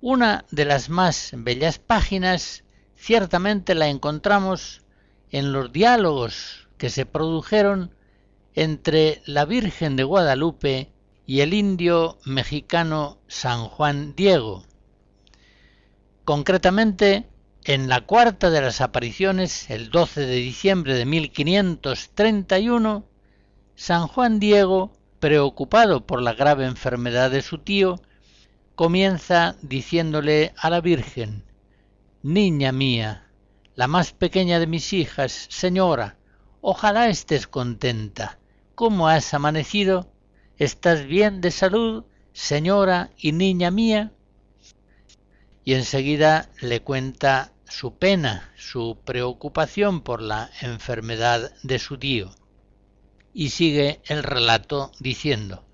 una 0.00 0.44
de 0.50 0.64
las 0.66 0.90
más 0.90 1.30
bellas 1.34 1.78
páginas 1.78 2.64
ciertamente 2.94 3.74
la 3.74 3.88
encontramos 3.88 4.82
en 5.30 5.52
los 5.52 5.72
diálogos 5.72 6.68
que 6.78 6.90
se 6.90 7.06
produjeron 7.06 7.94
entre 8.54 9.22
la 9.26 9.44
Virgen 9.46 9.96
de 9.96 10.04
Guadalupe 10.04 10.92
y 11.26 11.40
el 11.40 11.54
indio 11.54 12.18
mexicano 12.24 13.18
San 13.26 13.66
Juan 13.68 14.14
Diego. 14.14 14.64
Concretamente, 16.24 17.26
en 17.64 17.88
la 17.88 18.02
cuarta 18.02 18.50
de 18.50 18.60
las 18.60 18.82
apariciones, 18.82 19.70
el 19.70 19.88
12 19.88 20.26
de 20.26 20.36
diciembre 20.36 20.94
de 20.94 21.06
1531, 21.06 23.06
San 23.74 24.06
Juan 24.06 24.38
Diego, 24.38 24.92
preocupado 25.18 26.06
por 26.06 26.20
la 26.20 26.34
grave 26.34 26.66
enfermedad 26.66 27.30
de 27.30 27.40
su 27.40 27.56
tío, 27.56 28.02
comienza 28.74 29.56
diciéndole 29.62 30.52
a 30.58 30.68
la 30.68 30.82
Virgen, 30.82 31.42
Niña 32.22 32.70
mía, 32.70 33.30
la 33.76 33.86
más 33.86 34.12
pequeña 34.12 34.58
de 34.58 34.66
mis 34.66 34.92
hijas, 34.92 35.46
señora, 35.48 36.18
ojalá 36.60 37.08
estés 37.08 37.46
contenta. 37.46 38.38
¿Cómo 38.74 39.08
has 39.08 39.32
amanecido? 39.32 40.12
¿Estás 40.58 41.06
bien 41.06 41.40
de 41.40 41.50
salud, 41.50 42.04
señora 42.34 43.10
y 43.16 43.32
niña 43.32 43.70
mía? 43.70 44.12
Y 45.64 45.74
enseguida 45.74 46.50
le 46.60 46.80
cuenta 46.80 47.53
su 47.76 47.96
pena, 47.98 48.52
su 48.56 48.98
preocupación 49.04 50.02
por 50.02 50.22
la 50.22 50.48
enfermedad 50.60 51.52
de 51.64 51.80
su 51.80 51.98
tío. 51.98 52.30
Y 53.32 53.50
sigue 53.50 54.00
el 54.04 54.22
relato 54.22 54.92
diciendo, 55.00 55.64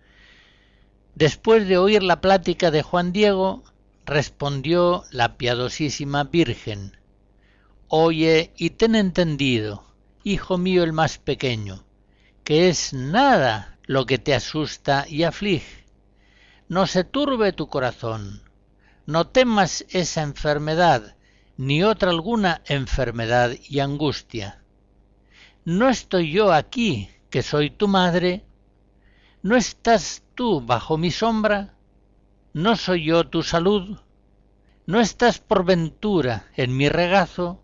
Después 1.14 1.68
de 1.68 1.76
oír 1.76 2.02
la 2.02 2.22
plática 2.22 2.70
de 2.70 2.82
Juan 2.82 3.12
Diego, 3.12 3.64
respondió 4.06 5.04
la 5.10 5.36
piadosísima 5.36 6.24
Virgen, 6.24 6.96
Oye 7.88 8.52
y 8.56 8.70
ten 8.70 8.94
entendido 8.94 9.84
hijo 10.24 10.56
mío 10.56 10.84
el 10.84 10.94
más 10.94 11.18
pequeño, 11.18 11.84
que 12.44 12.68
es 12.68 12.94
nada 12.94 13.78
lo 13.84 14.06
que 14.06 14.18
te 14.18 14.34
asusta 14.34 15.04
y 15.06 15.24
aflige. 15.24 15.84
No 16.68 16.86
se 16.86 17.04
turbe 17.04 17.52
tu 17.52 17.66
corazón, 17.66 18.42
no 19.04 19.26
temas 19.26 19.84
esa 19.90 20.22
enfermedad, 20.22 21.16
ni 21.60 21.84
otra 21.84 22.08
alguna 22.08 22.62
enfermedad 22.64 23.52
y 23.68 23.80
angustia. 23.80 24.64
¿No 25.66 25.90
estoy 25.90 26.32
yo 26.32 26.54
aquí, 26.54 27.10
que 27.28 27.42
soy 27.42 27.68
tu 27.68 27.86
madre? 27.86 28.46
¿No 29.42 29.56
estás 29.56 30.22
tú 30.34 30.62
bajo 30.62 30.96
mi 30.96 31.10
sombra? 31.10 31.74
¿No 32.54 32.76
soy 32.76 33.04
yo 33.04 33.28
tu 33.28 33.42
salud? 33.42 33.98
¿No 34.86 35.02
estás 35.02 35.38
por 35.38 35.66
ventura 35.66 36.46
en 36.56 36.74
mi 36.74 36.88
regazo? 36.88 37.62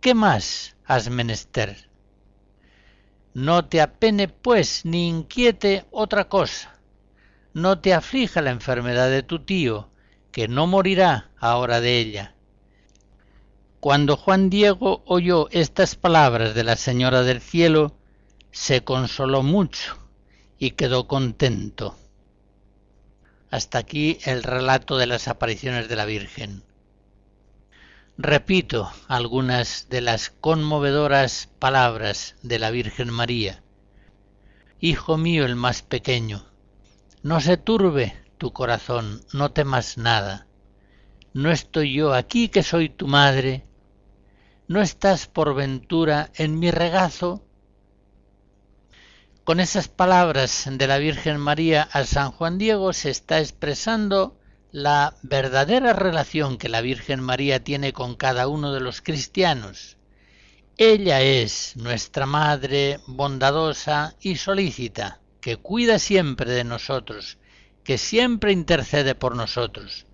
¿Qué 0.00 0.12
más 0.12 0.74
has 0.84 1.10
menester? 1.10 1.88
No 3.34 3.66
te 3.66 3.82
apene, 3.82 4.26
pues, 4.26 4.84
ni 4.84 5.06
inquiete 5.06 5.84
otra 5.92 6.28
cosa. 6.28 6.80
No 7.54 7.78
te 7.78 7.94
aflija 7.94 8.42
la 8.42 8.50
enfermedad 8.50 9.10
de 9.10 9.22
tu 9.22 9.44
tío, 9.44 9.90
que 10.32 10.48
no 10.48 10.66
morirá 10.66 11.30
ahora 11.38 11.80
de 11.80 11.96
ella. 12.00 12.34
Cuando 13.80 14.18
Juan 14.18 14.50
Diego 14.50 15.02
oyó 15.06 15.48
estas 15.50 15.96
palabras 15.96 16.54
de 16.54 16.64
la 16.64 16.76
Señora 16.76 17.22
del 17.22 17.40
Cielo, 17.40 17.96
se 18.50 18.84
consoló 18.84 19.42
mucho 19.42 19.96
y 20.58 20.72
quedó 20.72 21.08
contento. 21.08 21.96
Hasta 23.50 23.78
aquí 23.78 24.18
el 24.24 24.42
relato 24.42 24.98
de 24.98 25.06
las 25.06 25.28
apariciones 25.28 25.88
de 25.88 25.96
la 25.96 26.04
Virgen. 26.04 26.62
Repito 28.18 28.92
algunas 29.08 29.88
de 29.88 30.02
las 30.02 30.28
conmovedoras 30.28 31.48
palabras 31.58 32.36
de 32.42 32.58
la 32.58 32.70
Virgen 32.70 33.08
María. 33.08 33.62
Hijo 34.78 35.16
mío 35.16 35.46
el 35.46 35.56
más 35.56 35.80
pequeño, 35.80 36.44
no 37.22 37.40
se 37.40 37.56
turbe 37.56 38.14
tu 38.36 38.52
corazón, 38.52 39.22
no 39.32 39.52
temas 39.52 39.96
nada. 39.96 40.46
No 41.32 41.50
estoy 41.50 41.94
yo 41.94 42.12
aquí 42.12 42.48
que 42.48 42.62
soy 42.62 42.90
tu 42.90 43.06
madre. 43.06 43.64
¿No 44.70 44.80
estás 44.80 45.26
por 45.26 45.56
ventura 45.56 46.30
en 46.36 46.60
mi 46.60 46.70
regazo? 46.70 47.44
Con 49.42 49.58
esas 49.58 49.88
palabras 49.88 50.68
de 50.70 50.86
la 50.86 50.98
Virgen 50.98 51.38
María 51.38 51.88
a 51.90 52.04
San 52.04 52.30
Juan 52.30 52.56
Diego 52.56 52.92
se 52.92 53.10
está 53.10 53.40
expresando 53.40 54.38
la 54.70 55.16
verdadera 55.22 55.92
relación 55.92 56.56
que 56.56 56.68
la 56.68 56.82
Virgen 56.82 57.18
María 57.20 57.64
tiene 57.64 57.92
con 57.92 58.14
cada 58.14 58.46
uno 58.46 58.72
de 58.72 58.78
los 58.78 59.02
cristianos. 59.02 59.96
Ella 60.76 61.20
es 61.20 61.76
nuestra 61.76 62.26
Madre 62.26 63.00
bondadosa 63.08 64.14
y 64.20 64.36
solícita, 64.36 65.18
que 65.40 65.56
cuida 65.56 65.98
siempre 65.98 66.48
de 66.52 66.62
nosotros, 66.62 67.38
que 67.82 67.98
siempre 67.98 68.52
intercede 68.52 69.16
por 69.16 69.34
nosotros. 69.34 70.06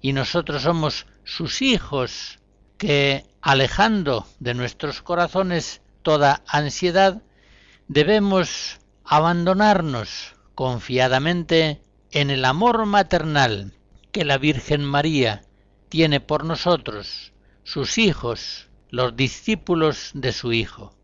Y 0.00 0.14
nosotros 0.14 0.62
somos 0.62 1.06
sus 1.24 1.60
hijos, 1.60 2.38
que, 2.78 3.26
alejando 3.48 4.26
de 4.40 4.52
nuestros 4.52 5.00
corazones 5.00 5.80
toda 6.02 6.42
ansiedad, 6.46 7.22
debemos 7.86 8.78
abandonarnos 9.04 10.34
confiadamente 10.54 11.80
en 12.10 12.28
el 12.28 12.44
amor 12.44 12.84
maternal 12.84 13.72
que 14.12 14.26
la 14.26 14.36
Virgen 14.36 14.84
María 14.84 15.46
tiene 15.88 16.20
por 16.20 16.44
nosotros, 16.44 17.32
sus 17.64 17.96
hijos, 17.96 18.68
los 18.90 19.16
discípulos 19.16 20.10
de 20.12 20.34
su 20.34 20.52
Hijo. 20.52 20.94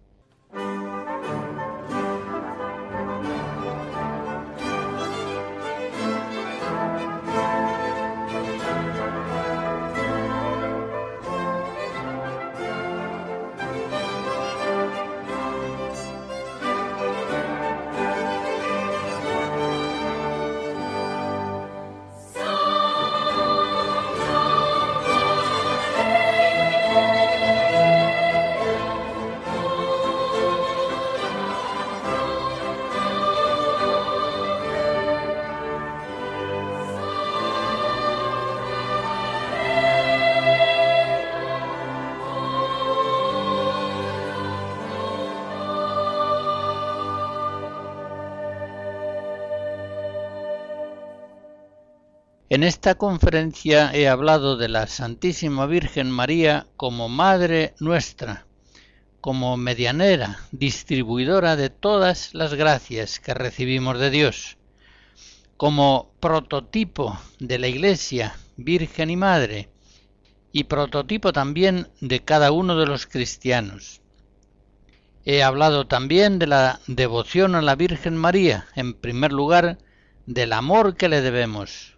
Esta 52.64 52.94
conferencia 52.94 53.90
he 53.92 54.08
hablado 54.08 54.56
de 54.56 54.70
la 54.70 54.86
Santísima 54.86 55.66
Virgen 55.66 56.10
María 56.10 56.66
como 56.78 57.10
Madre 57.10 57.74
nuestra, 57.78 58.46
como 59.20 59.58
medianera, 59.58 60.38
distribuidora 60.50 61.56
de 61.56 61.68
todas 61.68 62.32
las 62.32 62.54
gracias 62.54 63.20
que 63.20 63.34
recibimos 63.34 63.98
de 63.98 64.08
Dios, 64.08 64.56
como 65.58 66.10
prototipo 66.20 67.20
de 67.38 67.58
la 67.58 67.68
Iglesia, 67.68 68.34
Virgen 68.56 69.10
y 69.10 69.16
Madre, 69.16 69.68
y 70.50 70.64
prototipo 70.64 71.34
también 71.34 71.88
de 72.00 72.20
cada 72.20 72.50
uno 72.50 72.78
de 72.78 72.86
los 72.86 73.06
cristianos. 73.06 74.00
He 75.26 75.42
hablado 75.42 75.86
también 75.86 76.38
de 76.38 76.46
la 76.46 76.80
devoción 76.86 77.56
a 77.56 77.60
la 77.60 77.74
Virgen 77.74 78.16
María, 78.16 78.68
en 78.74 78.94
primer 78.94 79.34
lugar, 79.34 79.76
del 80.24 80.54
amor 80.54 80.96
que 80.96 81.10
le 81.10 81.20
debemos, 81.20 81.93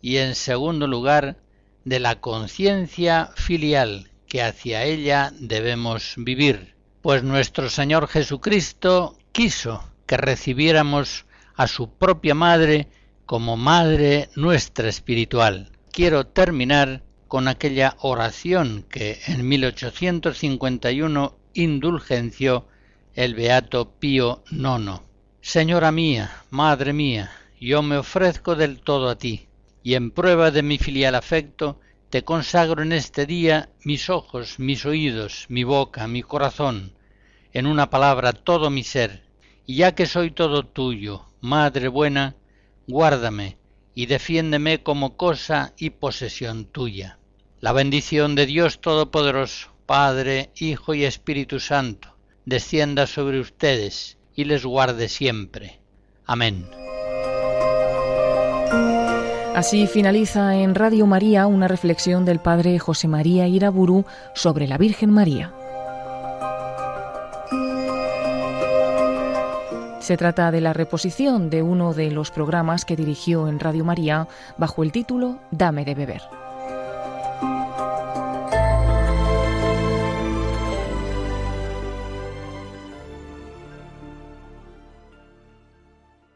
y 0.00 0.18
en 0.18 0.34
segundo 0.34 0.86
lugar 0.86 1.36
de 1.84 2.00
la 2.00 2.20
conciencia 2.20 3.30
filial 3.36 4.10
que 4.26 4.42
hacia 4.42 4.84
ella 4.84 5.32
debemos 5.38 6.14
vivir, 6.16 6.74
pues 7.00 7.22
nuestro 7.22 7.70
Señor 7.70 8.08
Jesucristo 8.08 9.16
quiso 9.32 9.88
que 10.06 10.16
recibiéramos 10.16 11.26
a 11.54 11.68
su 11.68 11.90
propia 11.90 12.34
madre 12.34 12.88
como 13.24 13.56
madre 13.56 14.28
nuestra 14.34 14.88
espiritual. 14.88 15.70
Quiero 15.92 16.26
terminar 16.26 17.02
con 17.28 17.48
aquella 17.48 17.96
oración 18.00 18.84
que 18.90 19.20
en 19.26 19.48
1851 19.48 21.36
indulgenció 21.54 22.66
el 23.14 23.34
beato 23.34 23.92
Pío 23.98 24.42
IX. 24.50 25.00
Señora 25.40 25.92
mía, 25.92 26.42
Madre 26.50 26.92
mía, 26.92 27.30
yo 27.60 27.82
me 27.82 27.96
ofrezco 27.96 28.56
del 28.56 28.80
todo 28.80 29.08
a 29.08 29.16
ti 29.16 29.45
y 29.86 29.94
en 29.94 30.10
prueba 30.10 30.50
de 30.50 30.64
mi 30.64 30.78
filial 30.78 31.14
afecto, 31.14 31.78
te 32.10 32.24
consagro 32.24 32.82
en 32.82 32.90
este 32.90 33.24
día 33.24 33.68
mis 33.84 34.10
ojos, 34.10 34.58
mis 34.58 34.84
oídos, 34.84 35.46
mi 35.48 35.62
boca, 35.62 36.08
mi 36.08 36.22
corazón, 36.22 36.94
en 37.52 37.68
una 37.68 37.88
palabra 37.88 38.32
todo 38.32 38.68
mi 38.68 38.82
ser, 38.82 39.22
y 39.64 39.76
ya 39.76 39.94
que 39.94 40.06
soy 40.06 40.32
todo 40.32 40.66
tuyo, 40.66 41.26
Madre 41.40 41.86
buena, 41.86 42.34
guárdame 42.88 43.58
y 43.94 44.06
defiéndeme 44.06 44.82
como 44.82 45.16
cosa 45.16 45.72
y 45.78 45.90
posesión 45.90 46.64
tuya. 46.64 47.20
La 47.60 47.72
bendición 47.72 48.34
de 48.34 48.46
Dios 48.46 48.80
Todopoderoso, 48.80 49.68
Padre, 49.86 50.50
Hijo 50.56 50.94
y 50.94 51.04
Espíritu 51.04 51.60
Santo, 51.60 52.16
descienda 52.44 53.06
sobre 53.06 53.38
ustedes 53.38 54.18
y 54.34 54.46
les 54.46 54.66
guarde 54.66 55.08
siempre. 55.08 55.78
Amén. 56.24 56.66
Así 59.56 59.86
finaliza 59.86 60.54
en 60.54 60.74
Radio 60.74 61.06
María 61.06 61.46
una 61.46 61.66
reflexión 61.66 62.26
del 62.26 62.40
padre 62.40 62.78
José 62.78 63.08
María 63.08 63.48
Iraburu 63.48 64.04
sobre 64.34 64.66
la 64.66 64.76
Virgen 64.76 65.10
María. 65.10 65.50
Se 70.00 70.18
trata 70.18 70.50
de 70.50 70.60
la 70.60 70.74
reposición 70.74 71.48
de 71.48 71.62
uno 71.62 71.94
de 71.94 72.10
los 72.10 72.30
programas 72.30 72.84
que 72.84 72.96
dirigió 72.96 73.48
en 73.48 73.58
Radio 73.58 73.82
María 73.82 74.28
bajo 74.58 74.82
el 74.82 74.92
título 74.92 75.38
Dame 75.50 75.86
de 75.86 75.94
beber. 75.94 76.20